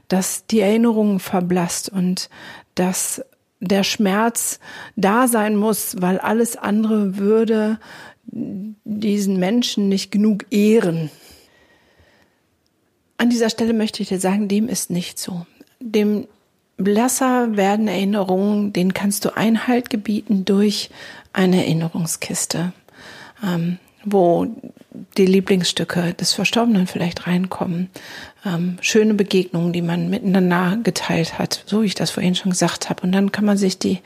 dass 0.09 0.47
die 0.47 0.61
Erinnerung 0.61 1.21
verblasst 1.21 1.91
und 1.91 2.31
dass 2.75 3.23
der 3.61 3.85
Schmerz 3.85 4.59
da 4.97 5.29
sein 5.29 5.57
muss, 5.57 5.97
weil 6.01 6.19
alles 6.19 6.57
andere 6.57 7.19
würde 7.19 7.79
diesen 8.27 9.39
Menschen 9.39 9.89
nicht 9.89 10.11
genug 10.11 10.47
ehren. 10.51 11.11
An 13.17 13.31
dieser 13.31 13.51
Stelle 13.51 13.73
möchte 13.73 14.03
ich 14.03 14.09
dir 14.09 14.21
sagen, 14.21 14.49
dem 14.49 14.69
ist 14.69 14.91
nicht 14.91 15.19
so. 15.19 15.47
Dem 15.81 16.27
blasser 16.77 17.57
werden 17.57 17.89
Erinnerungen, 17.89 18.73
denen 18.73 18.95
kannst 18.95 19.25
du 19.25 19.37
Einhalt 19.37 19.91
gebieten 19.91 20.45
durch 20.45 20.91
eine 21.33 21.65
Erinnerungskiste, 21.65 22.73
ähm, 23.45 23.79
wo 24.05 24.47
die 25.17 25.27
Lieblingsstücke 25.27 26.15
des 26.15 26.33
Verstorbenen 26.33 26.87
vielleicht 26.87 27.27
reinkommen, 27.27 27.91
ähm, 28.45 28.77
schöne 28.81 29.15
Begegnungen, 29.15 29.73
die 29.73 29.83
man 29.83 30.11
miteinander 30.11 30.79
geteilt 30.83 31.39
hat, 31.39 31.65
so 31.67 31.83
wie 31.83 31.87
ich 31.87 31.95
das 31.95 32.11
vorhin 32.11 32.35
schon 32.35 32.51
gesagt 32.51 32.91
habe. 32.91 33.03
Und 33.03 33.13
dann 33.13 33.33
kann 33.33 33.45
man 33.45 33.57
sich 33.57 33.79
die 33.79 34.01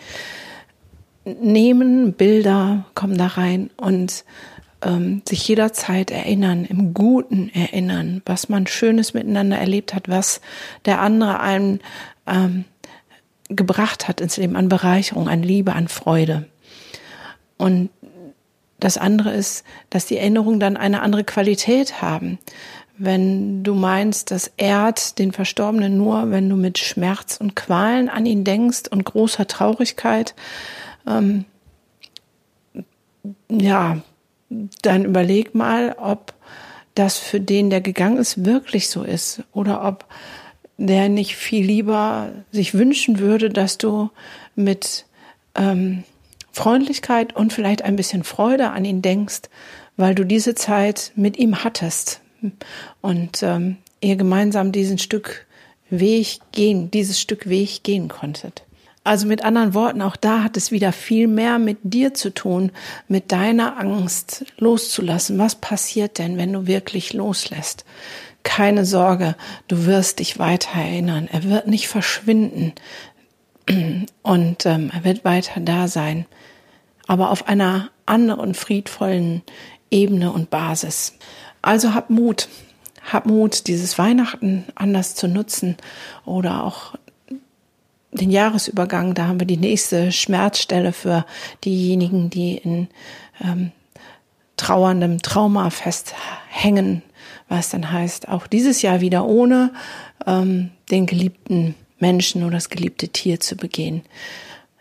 nehmen, 1.24 2.12
Bilder 2.12 2.86
kommen 2.94 3.18
da 3.18 3.26
rein 3.26 3.70
und 3.76 4.24
ähm, 4.82 5.22
sich 5.28 5.46
jederzeit 5.46 6.10
erinnern, 6.10 6.64
im 6.64 6.94
Guten 6.94 7.50
erinnern, 7.50 8.22
was 8.26 8.48
man 8.48 8.66
Schönes 8.66 9.14
miteinander 9.14 9.58
erlebt 9.58 9.94
hat, 9.94 10.08
was 10.08 10.40
der 10.84 11.00
andere 11.00 11.40
einem 11.40 11.80
ähm, 12.26 12.64
gebracht 13.48 14.08
hat 14.08 14.20
ins 14.20 14.36
Leben 14.36 14.56
an 14.56 14.68
Bereicherung, 14.68 15.28
an 15.28 15.42
Liebe, 15.42 15.72
an 15.72 15.88
Freude. 15.88 16.46
Und 17.56 17.90
das 18.78 18.96
andere 18.96 19.32
ist, 19.32 19.64
dass 19.90 20.06
die 20.06 20.18
Erinnerungen 20.18 20.60
dann 20.60 20.76
eine 20.76 21.02
andere 21.02 21.24
Qualität 21.24 22.00
haben. 22.00 22.38
Wenn 22.96 23.64
du 23.64 23.74
meinst, 23.74 24.30
das 24.30 24.52
ehrt 24.56 25.18
den 25.18 25.32
Verstorbenen 25.32 25.96
nur, 25.96 26.30
wenn 26.30 26.48
du 26.48 26.56
mit 26.56 26.78
Schmerz 26.78 27.36
und 27.36 27.56
Qualen 27.56 28.08
an 28.08 28.26
ihn 28.26 28.44
denkst 28.44 28.82
und 28.90 29.04
großer 29.04 29.46
Traurigkeit, 29.46 30.34
ähm, 31.06 31.44
ja, 33.48 33.98
dann 34.50 35.04
überleg 35.04 35.54
mal, 35.54 35.94
ob 35.98 36.34
das 36.94 37.18
für 37.18 37.40
den, 37.40 37.70
der 37.70 37.80
gegangen 37.80 38.16
ist, 38.16 38.44
wirklich 38.44 38.88
so 38.88 39.02
ist 39.02 39.42
oder 39.52 39.84
ob 39.84 40.06
der 40.78 41.08
nicht 41.08 41.36
viel 41.36 41.64
lieber 41.64 42.30
sich 42.50 42.74
wünschen 42.74 43.18
würde, 43.18 43.50
dass 43.50 43.78
du 43.78 44.10
mit 44.54 45.06
ähm, 45.54 46.04
Freundlichkeit 46.52 47.36
und 47.36 47.52
vielleicht 47.52 47.82
ein 47.82 47.96
bisschen 47.96 48.24
Freude 48.24 48.70
an 48.70 48.84
ihn 48.84 49.02
denkst, 49.02 49.42
weil 49.96 50.14
du 50.14 50.24
diese 50.24 50.54
Zeit 50.54 51.12
mit 51.14 51.36
ihm 51.36 51.62
hattest 51.64 52.20
und 53.00 53.42
ähm, 53.42 53.76
ihr 54.00 54.16
gemeinsam 54.16 54.72
diesen 54.72 54.98
Stück 54.98 55.46
Weg 55.90 56.40
gehen, 56.52 56.90
dieses 56.90 57.20
Stück 57.20 57.48
Weg 57.48 57.82
gehen 57.82 58.08
konntet. 58.08 58.64
Also 59.08 59.26
mit 59.26 59.42
anderen 59.42 59.72
Worten, 59.72 60.02
auch 60.02 60.16
da 60.16 60.42
hat 60.42 60.58
es 60.58 60.70
wieder 60.70 60.92
viel 60.92 61.28
mehr 61.28 61.58
mit 61.58 61.78
dir 61.82 62.12
zu 62.12 62.28
tun, 62.28 62.72
mit 63.08 63.32
deiner 63.32 63.78
Angst 63.78 64.44
loszulassen. 64.58 65.38
Was 65.38 65.54
passiert 65.54 66.18
denn, 66.18 66.36
wenn 66.36 66.52
du 66.52 66.66
wirklich 66.66 67.14
loslässt? 67.14 67.86
Keine 68.42 68.84
Sorge, 68.84 69.34
du 69.66 69.86
wirst 69.86 70.18
dich 70.18 70.38
weiter 70.38 70.78
erinnern. 70.78 71.26
Er 71.32 71.44
wird 71.44 71.68
nicht 71.68 71.88
verschwinden 71.88 72.74
und 74.22 74.66
ähm, 74.66 74.90
er 74.92 75.04
wird 75.04 75.24
weiter 75.24 75.58
da 75.62 75.88
sein, 75.88 76.26
aber 77.06 77.30
auf 77.30 77.48
einer 77.48 77.88
anderen 78.04 78.52
friedvollen 78.52 79.40
Ebene 79.90 80.32
und 80.32 80.50
Basis. 80.50 81.14
Also 81.62 81.94
hab 81.94 82.10
Mut, 82.10 82.50
hab 83.10 83.24
Mut, 83.24 83.68
dieses 83.68 83.96
Weihnachten 83.96 84.66
anders 84.74 85.14
zu 85.14 85.28
nutzen 85.28 85.78
oder 86.26 86.62
auch 86.62 86.92
den 88.12 88.30
Jahresübergang, 88.30 89.14
da 89.14 89.26
haben 89.26 89.40
wir 89.40 89.46
die 89.46 89.56
nächste 89.56 90.12
Schmerzstelle 90.12 90.92
für 90.92 91.26
diejenigen, 91.64 92.30
die 92.30 92.56
in 92.56 92.88
ähm, 93.42 93.72
trauerndem 94.56 95.20
Trauma 95.22 95.70
festhängen 95.70 97.02
was 97.48 97.70
dann 97.70 97.90
heißt, 97.90 98.28
auch 98.28 98.46
dieses 98.46 98.82
Jahr 98.82 99.00
wieder 99.00 99.26
ohne 99.26 99.72
ähm, 100.26 100.70
den 100.90 101.06
geliebten 101.06 101.74
Menschen 101.98 102.42
oder 102.42 102.52
das 102.52 102.68
geliebte 102.68 103.08
Tier 103.08 103.40
zu 103.40 103.56
begehen. 103.56 104.02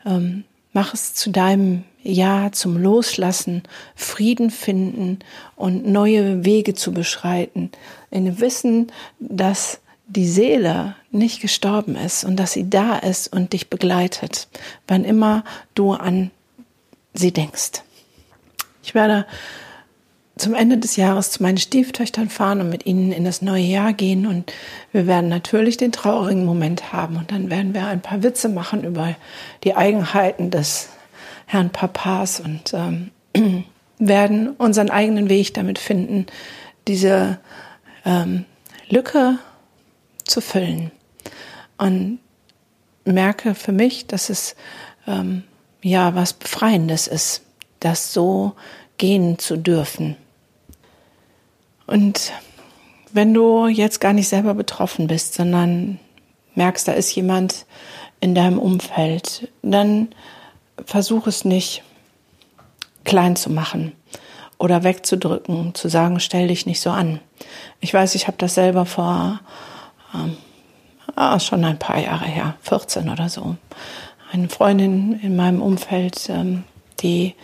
Ähm, 0.05 0.43
mach 0.73 0.93
es 0.93 1.13
zu 1.13 1.31
deinem 1.31 1.83
Ja 2.03 2.51
zum 2.51 2.77
Loslassen, 2.77 3.63
Frieden 3.95 4.51
finden 4.51 5.19
und 5.55 5.87
neue 5.87 6.45
Wege 6.45 6.73
zu 6.73 6.91
beschreiten, 6.91 7.71
in 8.11 8.25
dem 8.25 8.39
Wissen, 8.39 8.91
dass 9.19 9.79
die 10.07 10.27
Seele 10.27 10.95
nicht 11.11 11.41
gestorben 11.41 11.95
ist 11.95 12.23
und 12.23 12.37
dass 12.37 12.53
sie 12.53 12.69
da 12.69 12.97
ist 12.97 13.31
und 13.31 13.53
dich 13.53 13.69
begleitet, 13.69 14.47
wann 14.87 15.03
immer 15.03 15.43
du 15.75 15.93
an 15.93 16.31
sie 17.13 17.31
denkst. 17.31 17.83
Ich 18.83 18.95
werde 18.95 19.25
zum 20.37 20.53
Ende 20.53 20.77
des 20.77 20.95
Jahres 20.95 21.31
zu 21.31 21.43
meinen 21.43 21.57
Stieftöchtern 21.57 22.29
fahren 22.29 22.61
und 22.61 22.69
mit 22.69 22.85
ihnen 22.85 23.11
in 23.11 23.25
das 23.25 23.41
neue 23.41 23.63
Jahr 23.63 23.93
gehen. 23.93 24.25
Und 24.25 24.53
wir 24.91 25.07
werden 25.07 25.29
natürlich 25.29 25.77
den 25.77 25.91
traurigen 25.91 26.45
Moment 26.45 26.93
haben. 26.93 27.17
Und 27.17 27.31
dann 27.31 27.49
werden 27.49 27.73
wir 27.73 27.87
ein 27.87 28.01
paar 28.01 28.23
Witze 28.23 28.47
machen 28.47 28.83
über 28.83 29.15
die 29.63 29.75
Eigenheiten 29.75 30.51
des 30.51 30.89
Herrn 31.47 31.69
Papas 31.69 32.39
und 32.39 32.73
ähm, 32.73 33.11
werden 33.99 34.51
unseren 34.51 34.89
eigenen 34.89 35.29
Weg 35.29 35.53
damit 35.53 35.79
finden, 35.79 36.27
diese 36.87 37.39
ähm, 38.05 38.45
Lücke 38.89 39.39
zu 40.27 40.41
füllen. 40.41 40.91
Und 41.77 42.19
merke 43.05 43.55
für 43.55 43.71
mich, 43.71 44.07
dass 44.07 44.29
es 44.29 44.55
ähm, 45.07 45.43
ja 45.81 46.15
was 46.15 46.33
Befreiendes 46.33 47.07
ist, 47.07 47.43
das 47.79 48.13
so 48.13 48.53
gehen 48.97 49.39
zu 49.39 49.57
dürfen. 49.57 50.17
Und 51.85 52.33
wenn 53.11 53.33
du 53.33 53.67
jetzt 53.67 54.01
gar 54.01 54.13
nicht 54.13 54.27
selber 54.27 54.53
betroffen 54.53 55.07
bist, 55.07 55.33
sondern 55.33 55.99
merkst, 56.55 56.87
da 56.87 56.91
ist 56.91 57.15
jemand 57.15 57.65
in 58.19 58.35
deinem 58.35 58.59
Umfeld, 58.59 59.49
dann 59.61 60.09
versuch 60.85 61.27
es 61.27 61.45
nicht 61.45 61.83
klein 63.03 63.35
zu 63.35 63.49
machen 63.49 63.93
oder 64.57 64.83
wegzudrücken, 64.83 65.75
zu 65.75 65.87
sagen, 65.87 66.19
stell 66.19 66.47
dich 66.47 66.65
nicht 66.65 66.81
so 66.81 66.89
an. 66.89 67.19
Ich 67.79 67.93
weiß, 67.93 68.15
ich 68.15 68.27
habe 68.27 68.37
das 68.37 68.55
selber 68.55 68.85
vor 68.85 69.39
ähm, 70.17 70.37
ah, 71.15 71.39
schon 71.39 71.63
ein 71.63 71.79
paar 71.79 71.99
Jahre 71.99 72.25
her, 72.25 72.55
14 72.61 73.09
oder 73.09 73.29
so. 73.29 73.55
Eine 74.31 74.49
Freundin 74.49 75.19
in 75.21 75.35
meinem 75.35 75.61
Umfeld, 75.61 76.29
ähm, 76.29 76.63
die 76.99 77.35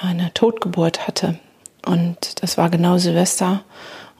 eine 0.00 0.32
Totgeburt 0.34 1.06
hatte. 1.06 1.38
Und 1.86 2.42
das 2.42 2.58
war 2.58 2.70
genau 2.70 2.98
Silvester. 2.98 3.62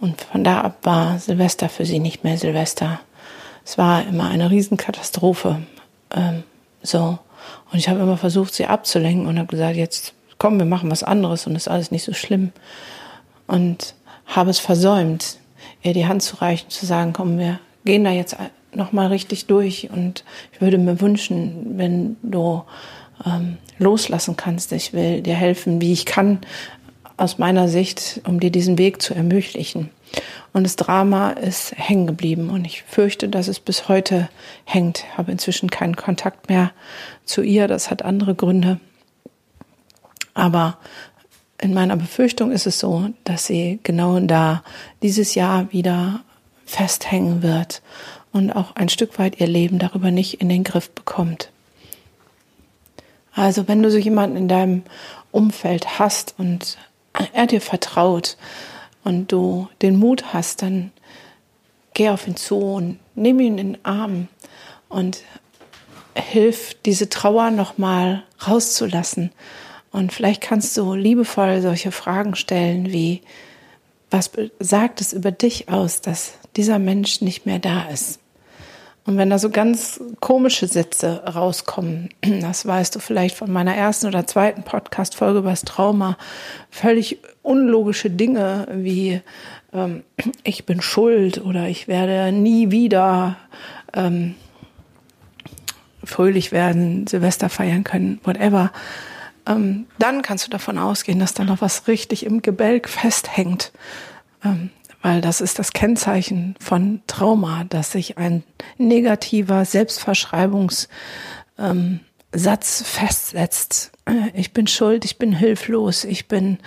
Und 0.01 0.21
von 0.21 0.43
da 0.43 0.63
ab 0.63 0.79
war 0.83 1.19
Silvester 1.19 1.69
für 1.69 1.87
sie 1.87 2.01
nicht 2.01 2.25
mehr 2.25 2.39
Silvester. 2.39 3.01
Es 3.65 3.79
war 3.79 4.05
immer 4.05 4.29
eine 4.29 4.51
Riesenkatastrophe. 4.51 5.63
Ähm, 6.15 6.43
so. 6.83 7.19
Und 7.71 7.79
ich 7.79 7.89
habe 7.89 8.01
immer 8.01 8.17
versucht, 8.17 8.55
sie 8.55 8.67
abzulenken 8.67 9.27
und 9.27 9.39
habe 9.39 9.49
gesagt, 9.49 9.77
jetzt 9.77 10.15
komm, 10.39 10.59
wir 10.59 10.67
machen 10.67 10.91
was 10.91 11.05
anderes 11.05 11.47
und 11.47 11.55
ist 11.55 11.69
alles 11.69 11.93
nicht 11.93 12.05
so 12.05 12.13
schlimm. 12.13 12.53
Und 13.47 13.95
habe 14.27 14.51
es 14.51 14.59
versäumt, 14.59 15.39
ihr 15.83 15.95
die 15.95 16.07
Hand 16.07 16.23
zu 16.23 16.37
reichen, 16.37 16.69
zu 16.69 16.85
sagen, 16.85 17.13
komm, 17.13 17.39
wir 17.39 17.61
gehen 17.85 18.05
da 18.05 18.11
jetzt 18.11 18.37
nochmal 18.75 19.09
richtig 19.09 19.47
durch. 19.47 19.91
Und 19.91 20.25
ich 20.53 20.61
würde 20.61 20.79
mir 20.79 21.01
wünschen, 21.01 21.79
wenn 21.79 22.17
du 22.23 22.63
ähm, 23.27 23.59
loslassen 23.79 24.37
kannst. 24.37 24.73
Ich 24.73 24.93
will 24.93 25.23
dir 25.23 25.35
helfen, 25.35 25.81
wie 25.81 25.93
ich 25.93 26.07
kann, 26.07 26.41
aus 27.17 27.39
meiner 27.39 27.69
Sicht, 27.69 28.21
um 28.27 28.41
dir 28.41 28.51
diesen 28.51 28.79
Weg 28.79 29.03
zu 29.03 29.15
ermöglichen. 29.15 29.91
Und 30.53 30.65
das 30.65 30.77
Drama 30.77 31.31
ist 31.31 31.73
hängen 31.77 32.07
geblieben 32.07 32.51
und 32.51 32.67
ich 32.67 32.83
fürchte, 32.83 33.29
dass 33.29 33.49
es 33.49 33.59
bis 33.59 33.89
heute 33.89 34.29
hängt. 34.65 35.05
Ich 35.11 35.19
habe 35.19 35.33
inzwischen 35.33 35.71
keinen 35.71 35.97
Kontakt 35.97 36.49
mehr 36.51 36.73
zu 37.25 37.43
ihr. 37.43 37.69
Das 37.69 37.91
hat 37.91 38.03
andere 38.03 38.35
Gründe. 38.35 38.79
Aber 40.35 40.79
in 41.61 41.73
meiner 41.73 41.97
Befürchtung 41.97 42.51
ist 42.51 42.67
es 42.67 42.79
so, 42.79 43.09
dass 43.25 43.47
sie 43.47 43.79
genau 43.83 44.19
da 44.21 44.63
dieses 45.03 45.35
Jahr 45.35 45.73
wieder 45.73 46.21
festhängen 46.65 47.43
wird 47.43 47.83
und 48.33 48.51
auch 48.51 48.77
ein 48.77 48.89
Stück 48.89 49.19
weit 49.19 49.41
ihr 49.41 49.47
Leben 49.47 49.79
darüber 49.79 50.11
nicht 50.11 50.41
in 50.41 50.49
den 50.49 50.65
Griff 50.65 50.91
bekommt. 50.91 51.51
Also 53.35 53.69
wenn 53.69 53.83
du 53.83 53.91
so 53.91 53.99
jemanden 53.99 54.37
in 54.37 54.49
deinem 54.49 54.83
Umfeld 55.31 55.99
hast 55.99 56.35
und 56.39 56.77
er 57.33 57.47
dir 57.47 57.61
vertraut 57.61 58.37
und 59.05 59.33
du 59.33 59.69
den 59.81 59.99
Mut 59.99 60.33
hast, 60.33 60.63
dann 60.63 60.93
geh 61.95 62.09
auf 62.11 62.27
ihn 62.27 62.37
zu 62.37 62.59
und 62.59 62.99
nimm 63.15 63.41
ihn 63.41 63.59
in 63.59 63.73
den 63.75 63.85
Arm 63.85 64.29
und 64.89 65.23
hilf, 66.15 66.77
diese 66.85 67.09
Trauer 67.09 67.51
nochmal 67.51 68.23
rauszulassen. 68.47 69.31
Und 69.91 70.13
vielleicht 70.13 70.41
kannst 70.41 70.77
du 70.77 70.95
liebevoll 70.95 71.61
solche 71.61 71.93
Fragen 71.93 72.35
stellen 72.35 72.93
wie, 72.93 73.23
was 74.11 74.31
sagt 74.59 75.01
es 75.01 75.13
über 75.13 75.33
dich 75.33 75.69
aus, 75.69 76.01
dass 76.01 76.35
dieser 76.57 76.79
Mensch 76.79 77.21
nicht 77.21 77.47
mehr 77.47 77.59
da 77.59 77.89
ist? 77.89 78.19
Und 79.05 79.17
wenn 79.17 79.31
da 79.31 79.39
so 79.39 79.51
ganz 79.51 80.01
komische 80.21 80.69
Sätze 80.69 81.25
rauskommen, 81.25 82.11
das 82.41 82.67
weißt 82.67 82.95
du 82.95 83.01
vielleicht 83.01 83.37
von 83.37 83.51
meiner 83.51 83.75
ersten 83.75 84.07
oder 84.07 84.27
zweiten 84.27 84.63
Podcast-Folge 84.63 85.41
über 85.41 85.51
das 85.51 85.63
Trauma, 85.63 86.17
völlig 86.71 87.19
unlogische 87.43 88.11
Dinge 88.11 88.69
wie 88.73 89.21
ähm, 89.73 90.05
ich 90.45 90.67
bin 90.67 90.81
schuld 90.81 91.45
oder 91.45 91.69
ich 91.69 91.89
werde 91.89 92.33
nie 92.33 92.71
wieder 92.71 93.37
ähm, 93.93 94.37
fröhlich 96.05 96.53
werden, 96.53 97.07
Silvester 97.07 97.49
feiern 97.49 97.85
können, 97.85 98.21
whatever, 98.25 98.73
ähm, 99.47 99.87
dann 99.99 100.23
kannst 100.23 100.47
du 100.47 100.51
davon 100.51 100.79
ausgehen, 100.79 101.19
dass 101.19 101.35
da 101.35 101.45
noch 101.45 101.61
was 101.61 101.89
richtig 101.89 102.25
im 102.25 102.43
Gebälk 102.43 102.89
festhängt. 102.89 103.73
Weil 105.03 105.21
das 105.21 105.41
ist 105.41 105.59
das 105.59 105.73
Kennzeichen 105.73 106.55
von 106.61 107.03
Trauma, 107.09 107.65
dass 107.65 107.93
sich 107.93 108.19
ein 108.19 108.45
negativer 108.79 109.65
Selbstverschreibungssatz 109.65 110.89
ähm, 111.59 112.01
festsetzt. 112.33 113.93
Ich 114.35 114.53
bin 114.53 114.69
schuld, 114.69 115.05
ich 115.05 115.19
bin 115.19 115.33
hilflos, 115.33 116.05
ich 116.05 116.29
bin, 116.29 116.59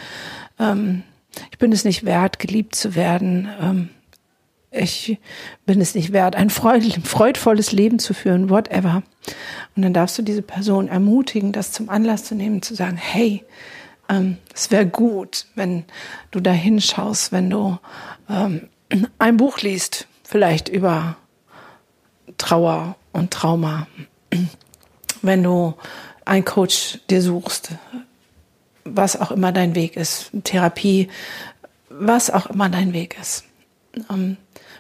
ähm, 0.60 1.04
ich 1.52 1.58
bin 1.58 1.72
es 1.72 1.86
nicht 1.86 2.06
wert, 2.06 2.40
geliebt 2.40 2.76
zu 2.76 2.96
werden. 2.96 3.48
Ähm, 3.62 3.90
ich 4.70 5.18
bin 5.66 5.80
es 5.80 5.96
nicht 5.96 6.12
wert, 6.12 6.36
ein 6.36 6.50
freudvolles 6.50 7.72
Leben 7.72 8.00
zu 8.00 8.14
führen, 8.14 8.50
whatever. 8.50 9.04
Und 9.76 9.82
dann 9.82 9.94
darfst 9.94 10.18
du 10.18 10.22
diese 10.22 10.42
Person 10.42 10.90
ermutigen, 10.90 11.54
das 11.54 11.72
zum 11.72 11.90
Anlass 11.90 12.26
zu 12.26 12.36
nehmen, 12.36 12.62
zu 12.62 12.76
sagen, 12.76 12.98
hey, 12.98 13.46
ähm, 14.10 14.38
es 14.54 14.72
wäre 14.72 14.86
gut, 14.86 15.48
wenn 15.56 15.86
du 16.32 16.40
da 16.40 16.52
hinschaust, 16.52 17.32
wenn 17.32 17.50
du 17.50 17.78
ähm, 18.30 18.70
ein 19.20 19.38
Buch 19.38 19.60
liest, 19.60 20.08
vielleicht 20.24 20.70
über 20.70 21.18
Trauer 22.38 22.96
und 23.12 23.32
Trauma, 23.32 23.88
wenn 25.22 25.44
du 25.44 25.76
einen 26.26 26.46
Coach 26.46 27.00
dir 27.10 27.22
suchst, 27.22 27.72
was 28.84 29.20
auch 29.20 29.32
immer 29.32 29.52
dein 29.52 29.76
Weg 29.76 29.96
ist, 29.96 30.32
Therapie, 30.44 31.10
was 31.90 32.30
auch 32.30 32.48
immer 32.48 32.70
dein 32.70 32.94
Weg 32.94 33.18
ist. 33.20 33.46
Ähm, 34.10 34.38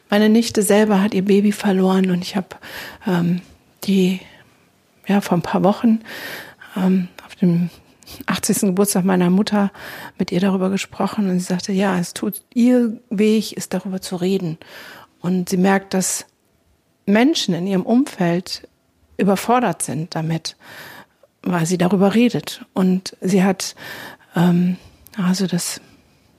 meine 0.10 0.30
Nichte 0.30 0.62
selber 0.62 1.02
hat 1.02 1.14
ihr 1.14 1.26
Baby 1.26 1.52
verloren 1.52 2.12
und 2.12 2.22
ich 2.22 2.36
habe 2.36 2.50
ähm, 3.08 3.42
die 3.86 4.20
ja 5.08 5.22
vor 5.22 5.38
ein 5.38 5.42
paar 5.42 5.64
Wochen 5.64 6.02
ähm, 6.76 7.08
auf 7.26 7.36
dem 7.36 7.70
80. 8.26 8.62
Geburtstag 8.62 9.06
meiner 9.06 9.30
Mutter 9.30 9.72
mit 10.18 10.32
ihr 10.32 10.39
darüber 10.39 10.70
gesprochen 10.70 11.30
und 11.30 11.39
sie 11.39 11.46
sagte, 11.46 11.72
ja, 11.72 11.98
es 11.98 12.13
tut 12.13 12.41
ihr 12.54 13.00
Weg, 13.10 13.54
ist 13.54 13.74
darüber 13.74 14.02
zu 14.02 14.15
reden. 14.15 14.58
Und 15.22 15.50
sie 15.50 15.58
merkt, 15.58 15.94
dass 15.94 16.26
Menschen 17.06 17.56
in 17.56 17.68
ihrem 17.68 17.86
Umfeld 17.86 18.68
überfordert 19.18 19.82
sind 19.82 20.15
damit, 20.15 20.56
weil 21.41 21.65
sie 21.65 21.78
darüber 21.78 22.13
redet. 22.13 22.65
Und 22.74 23.15
sie 23.22 23.44
hat, 23.44 23.76
ähm, 24.36 24.78
also 25.18 25.48
das 25.48 25.82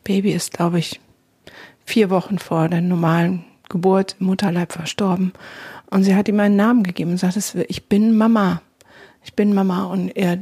Baby 0.05 0.33
ist, 0.33 0.53
glaube 0.53 0.79
ich, 0.79 1.01
vier 1.85 2.11
Wochen 2.11 2.39
vor 2.39 2.69
der 2.69 2.81
normalen 2.81 3.45
Geburt 3.69 4.17
im 4.21 4.27
Mutterleib 4.27 4.73
verstorben. 4.73 5.33
Und 5.91 6.05
sie 6.05 6.15
hat 6.15 6.29
ihm 6.29 6.41
einen 6.41 6.57
Namen 6.57 6.83
gegeben 6.83 7.13
und 7.13 7.19
sagt, 7.19 7.37
ich 7.69 7.89
bin 7.89 8.17
Mama. 8.17 8.61
Ich 9.25 9.35
bin 9.35 9.55
Mama. 9.55 9.85
Und 9.85 10.11
er 10.11 10.39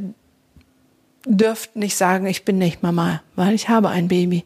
dürft 1.27 1.77
nicht 1.77 1.97
sagen, 1.97 2.27
ich 2.27 2.45
bin 2.45 2.59
nicht 2.59 2.83
Mama, 2.83 3.23
weil 3.35 3.55
ich 3.55 3.69
habe 3.69 3.89
ein 3.89 4.09
Baby. 4.09 4.45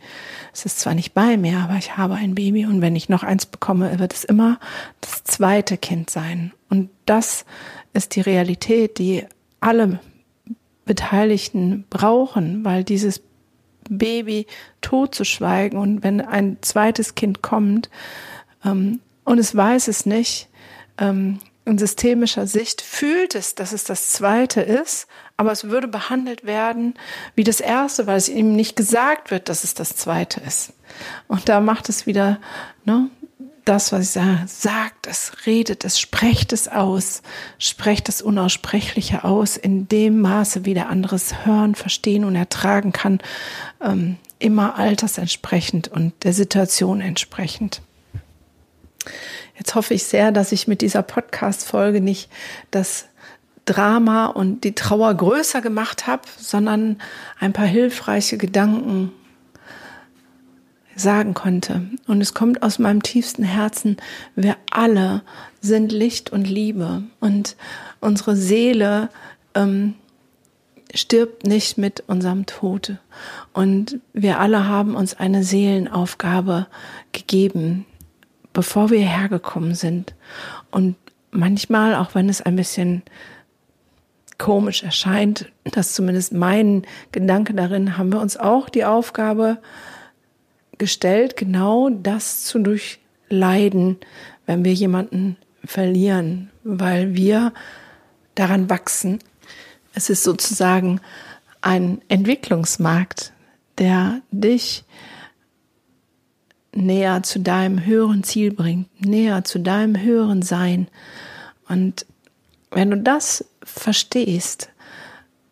Es 0.53 0.65
ist 0.65 0.79
zwar 0.81 0.95
nicht 0.95 1.13
bei 1.13 1.37
mir, 1.37 1.59
aber 1.59 1.75
ich 1.75 1.97
habe 1.97 2.15
ein 2.15 2.35
Baby 2.35 2.67
und 2.67 2.81
wenn 2.81 2.97
ich 2.97 3.09
noch 3.09 3.23
eins 3.23 3.47
bekomme, 3.47 3.99
wird 3.99 4.13
es 4.13 4.25
immer 4.25 4.61
das 5.01 5.25
zweite 5.25 5.77
Kind 5.77 6.11
sein. 6.11 6.53
Und 6.71 6.91
das 7.07 7.45
ist 7.93 8.15
die 8.15 8.21
Realität, 8.21 8.99
die 8.99 9.25
alle 9.61 9.99
Beteiligten 10.85 11.85
brauchen, 11.91 12.65
weil 12.65 12.85
dieses 12.85 13.21
Baby 13.89 14.47
tot 14.81 15.15
zu 15.15 15.25
schweigen 15.25 15.79
und 15.79 16.03
wenn 16.03 16.21
ein 16.21 16.59
zweites 16.61 17.15
Kind 17.15 17.43
kommt 17.43 17.91
ähm, 18.65 19.01
und 19.25 19.39
es 19.39 19.55
weiß 19.55 19.89
es 19.89 20.07
nicht, 20.07 20.49
ähm, 20.99 21.39
in 21.65 21.79
systemischer 21.79 22.47
Sicht 22.47 22.81
fühlt 22.81 23.35
es, 23.35 23.55
dass 23.55 23.73
es 23.73 23.85
das 23.85 24.11
zweite 24.11 24.63
ist, 24.63 25.07
aber 25.39 25.53
es 25.53 25.65
würde 25.65 25.89
behandelt 25.89 26.45
werden 26.45 26.95
wie 27.35 27.45
das 27.45 27.61
erste, 27.61 28.07
weil 28.07 28.19
es 28.19 28.29
ihm 28.29 28.55
nicht 28.55 28.77
gesagt 28.77 29.31
wird, 29.31 29.49
dass 29.49 29.65
es 29.65 29.73
das 29.73 29.97
zweite 29.97 30.41
ist. 30.41 30.75
Und 31.29 31.49
da 31.49 31.61
macht 31.61 31.89
es 31.89 32.07
wieder 32.07 32.41
ne, 32.85 33.09
das, 33.65 33.93
was 33.93 34.03
ich 34.03 34.11
sage, 34.11 34.43
sagt 34.47 35.07
es, 35.07 35.33
redet 35.47 35.85
es, 35.85 36.01
sprecht 36.01 36.53
es 36.53 36.67
aus, 36.69 37.23
sprecht 37.59 38.09
das 38.09 38.21
Unaussprechliche 38.21 39.25
aus 39.25 39.57
in 39.57 39.87
dem 39.89 40.21
Maße, 40.21 40.65
wie 40.65 40.75
der 40.75 40.89
andere 40.89 41.19
hören, 41.45 41.77
verstehen 41.77 42.25
und 42.25 42.35
ertragen 42.35 42.93
kann. 42.93 43.21
Ähm, 43.81 44.17
immer 44.41 44.77
altersentsprechend 44.77 45.89
und 45.89 46.13
der 46.25 46.33
Situation 46.33 47.01
entsprechend. 47.01 47.83
Jetzt 49.57 49.75
hoffe 49.75 49.95
ich 49.95 50.05
sehr, 50.05 50.33
dass 50.33 50.53
ich 50.53 50.69
mit 50.69 50.81
dieser 50.81 51.03
Podcast-Folge 51.03 52.01
nicht 52.01 52.31
das 52.71 53.08
Drama 53.69 54.27
und 54.27 54.65
die 54.65 54.75
Trauer 54.75 55.13
größer 55.15 55.61
gemacht 55.61 56.07
habe, 56.07 56.23
sondern 56.39 56.97
ein 57.39 57.53
paar 57.53 57.67
hilfreiche 57.67 58.39
Gedanken 58.39 59.13
sagen 60.97 61.35
konnte. 61.35 61.83
Und 62.07 62.21
es 62.21 62.35
kommt 62.35 62.63
aus 62.63 62.79
meinem 62.79 63.03
tiefsten 63.03 63.45
Herzen, 63.45 63.99
wir 64.35 64.57
alle 64.71 65.23
sind 65.61 65.93
Licht 65.93 66.31
und 66.31 66.49
Liebe 66.49 67.03
und 67.21 67.57
unsere 68.01 68.37
Seele 68.37 69.11
ähm, 69.55 69.95
stirbt 70.95 71.45
nicht 71.47 71.79
mit 71.79 72.05
unserem 72.07 72.47
Tod. 72.47 72.97
Und 73.53 74.01
wir 74.13 74.41
alle 74.41 74.67
haben 74.67 74.97
uns 74.97 75.15
eine 75.15 75.45
Seelenaufgabe 75.45 76.67
gegeben, 77.13 77.85
bevor 78.53 78.91
wir 78.91 79.01
hergekommen 79.01 79.75
sind. 79.75 80.15
Und 80.71 80.97
manchmal, 81.31 81.95
auch 81.95 82.15
wenn 82.15 82.29
es 82.29 82.41
ein 82.41 82.57
bisschen 82.57 83.03
komisch 84.39 84.85
erscheint, 84.85 85.47
dass 85.65 85.95
zumindest 85.95 86.33
mein 86.33 86.87
Gedanke 87.13 87.55
darin, 87.55 87.99
haben 87.99 88.13
wir 88.13 88.21
uns 88.21 88.37
auch 88.37 88.69
die 88.69 88.85
Aufgabe 88.85 89.59
gestellt, 90.79 91.37
genau 91.37 91.91
das 91.91 92.45
zu 92.45 92.61
durchleiden, 92.61 93.99
wenn 94.47 94.65
wir 94.65 94.73
jemanden 94.73 95.37
verlieren, 95.65 96.51
weil 96.63 97.15
wir 97.15 97.53
daran 98.37 98.71
wachsen. 98.71 99.19
Es 99.93 100.09
ist 100.09 100.23
sozusagen 100.23 101.01
ein 101.61 102.01
Entwicklungsmarkt, 102.09 103.33
der 103.79 104.21
dich 104.31 104.85
näher 106.73 107.25
zu 107.25 107.41
deinem 107.41 107.85
höheren 107.85 108.23
Ziel 108.23 108.53
bringt, 108.53 109.05
näher 109.05 109.43
zu 109.43 109.59
deinem 109.59 110.01
höheren 110.01 110.43
Sein. 110.43 110.87
Und 111.69 112.07
wenn 112.71 112.91
du 112.91 112.99
das 112.99 113.45
verstehst, 113.69 114.71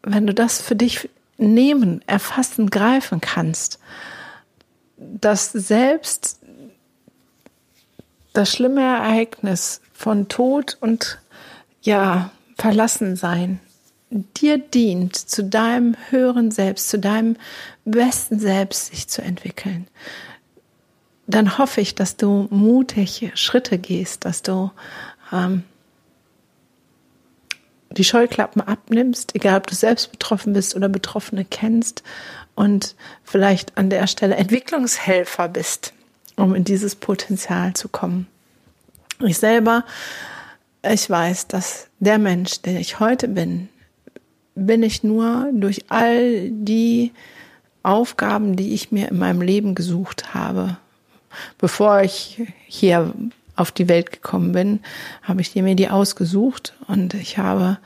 wenn 0.03 0.27
du 0.27 0.35
das 0.35 0.61
für 0.61 0.77
dich 0.77 1.09
nehmen, 1.39 2.03
erfassen, 2.07 2.71
greifen 2.71 3.21
kannst, 3.21 3.79
dass 4.97 5.53
selbst 5.53 6.41
das 8.33 8.53
schlimme 8.53 8.83
Ereignis 8.83 9.81
von 9.93 10.29
Tod 10.29 10.77
und 10.81 11.19
ja, 11.83 12.31
Verlassensein 12.57 13.61
dir 14.11 14.59
dient, 14.59 15.17
zu 15.17 15.45
deinem 15.45 15.97
höheren 16.11 16.51
Selbst, 16.51 16.89
zu 16.89 16.99
deinem 16.99 17.37
besten 17.85 18.39
Selbst 18.39 18.87
sich 18.87 19.09
zu 19.09 19.23
entwickeln, 19.23 19.87
dann 21.27 21.59
hoffe 21.59 21.81
ich, 21.81 21.95
dass 21.95 22.17
du 22.17 22.47
mutig 22.51 23.33
Schritte 23.35 23.79
gehst, 23.79 24.25
dass 24.25 24.43
du 24.43 24.71
ähm, 25.33 25.65
die 27.97 28.05
Scheuklappen 28.05 28.63
abnimmst, 28.63 29.35
egal 29.35 29.59
ob 29.59 29.67
du 29.67 29.75
selbst 29.75 30.13
betroffen 30.13 30.53
bist 30.53 30.77
oder 30.77 30.89
Betroffene 30.89 31.45
kennst 31.45 32.03
und 32.55 32.95
vielleicht 33.25 33.77
an 33.79 33.91
der 33.91 34.07
Stelle 34.07 34.37
Entwicklungshelfer 34.37 35.49
bist, 35.49 35.93
um 36.37 36.55
in 36.55 36.65
dieses 36.65 36.95
Potenzial 36.95 37.75
zu 37.75 37.89
kommen. 37.89 38.27
Ich 39.21 39.39
selber, 39.39 39.85
ich 40.83 41.09
weiß, 41.09 41.49
dass 41.49 41.89
der 42.01 42.19
Mensch, 42.19 42.61
der 42.63 42.81
ich 42.81 43.01
heute 43.01 43.29
bin, 43.29 43.69
bin 44.55 44.83
ich 44.83 45.03
nur 45.03 45.51
durch 45.53 45.85
all 45.89 46.51
die 46.51 47.13
Aufgaben, 47.83 48.57
die 48.57 48.75
ich 48.75 48.91
mir 48.91 49.09
in 49.09 49.19
meinem 49.19 49.43
Leben 49.43 49.75
gesucht 49.75 50.35
habe. 50.35 50.77
Bevor 51.59 52.01
ich 52.01 52.43
hier 52.67 53.13
auf 53.57 53.73
die 53.73 53.89
Welt 53.89 54.13
gekommen 54.13 54.53
bin, 54.53 54.81
habe 55.23 55.41
ich 55.41 55.55
mir 55.55 55.75
die 55.75 55.89
ausgesucht 55.89 56.75
und 56.87 57.15
ich 57.15 57.39
habe 57.39 57.79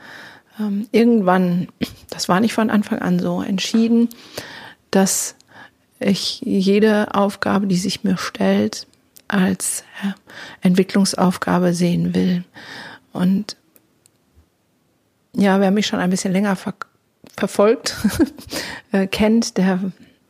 ähm, 0.59 0.87
irgendwann, 0.91 1.67
das 2.09 2.29
war 2.29 2.39
nicht 2.39 2.53
von 2.53 2.69
Anfang 2.69 2.99
an 2.99 3.19
so, 3.19 3.41
entschieden, 3.41 4.09
dass 4.91 5.35
ich 5.99 6.41
jede 6.41 7.13
Aufgabe, 7.13 7.67
die 7.67 7.77
sich 7.77 8.03
mir 8.03 8.17
stellt, 8.17 8.87
als 9.27 9.83
äh, 10.03 10.11
Entwicklungsaufgabe 10.61 11.73
sehen 11.73 12.13
will. 12.13 12.43
Und 13.13 13.55
ja, 15.33 15.59
wer 15.59 15.71
mich 15.71 15.87
schon 15.87 15.99
ein 15.99 16.09
bisschen 16.09 16.33
länger 16.33 16.55
ver 16.55 16.73
verfolgt, 17.37 17.95
äh, 18.91 19.07
kennt, 19.07 19.57
der 19.57 19.79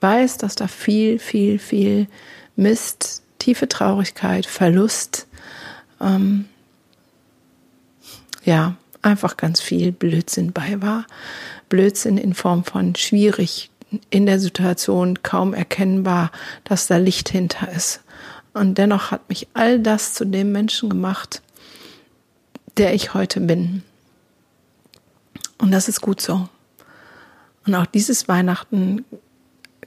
weiß, 0.01 0.37
dass 0.37 0.55
da 0.55 0.67
viel, 0.67 1.19
viel, 1.19 1.57
viel 1.57 2.07
Mist, 2.55 3.23
tiefe 3.39 3.67
Traurigkeit, 3.67 4.45
Verlust, 4.45 5.27
ähm, 6.01 6.45
ja, 8.43 8.75
einfach 9.01 9.37
ganz 9.37 9.61
viel 9.61 9.91
Blödsinn 9.91 10.51
bei 10.51 10.81
war. 10.81 11.05
Blödsinn 11.69 12.17
in 12.17 12.33
Form 12.33 12.63
von 12.63 12.95
schwierig 12.95 13.69
in 14.09 14.25
der 14.25 14.39
Situation 14.39 15.21
kaum 15.21 15.53
erkennbar, 15.53 16.31
dass 16.63 16.87
da 16.87 16.97
Licht 16.97 17.29
hinter 17.29 17.71
ist. 17.71 18.01
Und 18.53 18.77
dennoch 18.77 19.11
hat 19.11 19.29
mich 19.29 19.47
all 19.53 19.79
das 19.79 20.13
zu 20.13 20.25
dem 20.25 20.51
Menschen 20.51 20.89
gemacht, 20.89 21.41
der 22.77 22.93
ich 22.93 23.13
heute 23.13 23.41
bin. 23.41 23.83
Und 25.57 25.71
das 25.71 25.87
ist 25.87 26.01
gut 26.01 26.21
so. 26.21 26.47
Und 27.65 27.75
auch 27.75 27.85
dieses 27.85 28.27
Weihnachten 28.27 29.05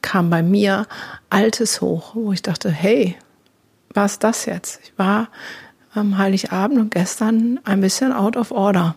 kam 0.01 0.31
bei 0.31 0.43
mir 0.43 0.87
Altes 1.31 1.81
hoch, 1.81 2.15
wo 2.15 2.33
ich 2.33 2.43
dachte, 2.43 2.71
hey, 2.71 3.17
was 3.93 4.13
ist 4.13 4.25
das 4.25 4.47
jetzt? 4.47 4.81
Ich 4.85 4.93
war 4.99 5.29
am 5.95 6.19
Heiligabend 6.19 6.79
und 6.79 6.91
gestern 6.91 7.61
ein 7.65 7.81
bisschen 7.81 8.13
out 8.13 8.37
of 8.37 8.51
order 8.51 8.95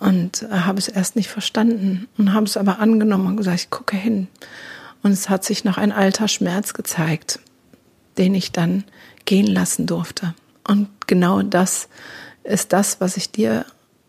und 0.00 0.46
habe 0.50 0.78
es 0.78 0.88
erst 0.88 1.16
nicht 1.16 1.28
verstanden 1.28 2.08
und 2.16 2.32
habe 2.32 2.46
es 2.46 2.56
aber 2.56 2.78
angenommen 2.78 3.26
und 3.26 3.36
gesagt, 3.36 3.60
ich 3.60 3.70
gucke 3.70 3.96
hin. 3.96 4.28
Und 5.02 5.12
es 5.12 5.28
hat 5.28 5.44
sich 5.44 5.64
noch 5.64 5.78
ein 5.78 5.92
alter 5.92 6.28
Schmerz 6.28 6.74
gezeigt, 6.74 7.40
den 8.18 8.34
ich 8.34 8.52
dann 8.52 8.84
gehen 9.24 9.46
lassen 9.46 9.86
durfte. 9.86 10.34
Und 10.66 10.88
genau 11.06 11.42
das 11.42 11.88
ist 12.42 12.72
das, 12.72 13.00
was 13.00 13.16
ich 13.16 13.30
dir 13.30 13.64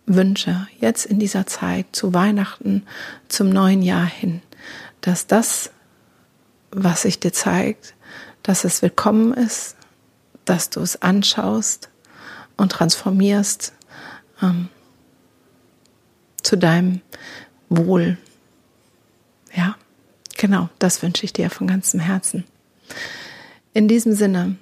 wünsche, 0.05 0.67
jetzt 0.79 1.05
in 1.05 1.19
dieser 1.19 1.45
Zeit, 1.45 1.87
zu 1.91 2.13
Weihnachten, 2.13 2.83
zum 3.27 3.49
neuen 3.49 3.81
Jahr 3.81 4.05
hin, 4.05 4.41
dass 5.01 5.27
das, 5.27 5.71
was 6.71 7.03
sich 7.03 7.19
dir 7.19 7.33
zeigt, 7.33 7.93
dass 8.43 8.63
es 8.63 8.81
willkommen 8.81 9.33
ist, 9.33 9.75
dass 10.45 10.69
du 10.69 10.81
es 10.81 11.01
anschaust 11.01 11.90
und 12.61 12.71
transformierst 12.71 13.73
ähm, 14.41 14.69
zu 16.43 16.55
deinem 16.57 17.01
Wohl. 17.69 18.19
Ja, 19.51 19.75
genau, 20.37 20.69
das 20.77 21.01
wünsche 21.01 21.25
ich 21.25 21.33
dir 21.33 21.49
von 21.49 21.65
ganzem 21.65 21.99
Herzen. 21.99 22.43
In 23.73 23.87
diesem 23.87 24.13
Sinne 24.13 24.57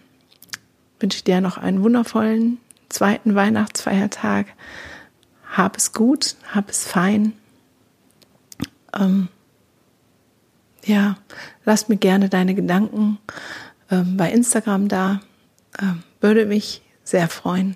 wünsche 1.02 1.18
ich 1.18 1.24
dir 1.26 1.42
noch 1.42 1.58
einen 1.58 1.84
wundervollen 1.84 2.60
zweiten 2.88 3.36
Weihnachtsfeiertag. 3.36 4.48
Hab 5.52 5.76
es 5.76 5.92
gut, 5.92 6.38
hab 6.54 6.70
es 6.70 6.86
fein. 6.86 7.34
Ähm, 8.98 9.28
ja, 10.86 11.18
lass 11.66 11.90
mir 11.90 11.98
gerne 11.98 12.30
deine 12.30 12.56
Gedanken 12.56 13.18
ähm, 13.92 14.16
bei 14.16 14.32
Instagram 14.32 14.88
da. 14.88 15.20
Ähm, 15.82 16.04
würde 16.22 16.46
mich 16.46 16.82
sehr 17.04 17.28
freuen. 17.28 17.76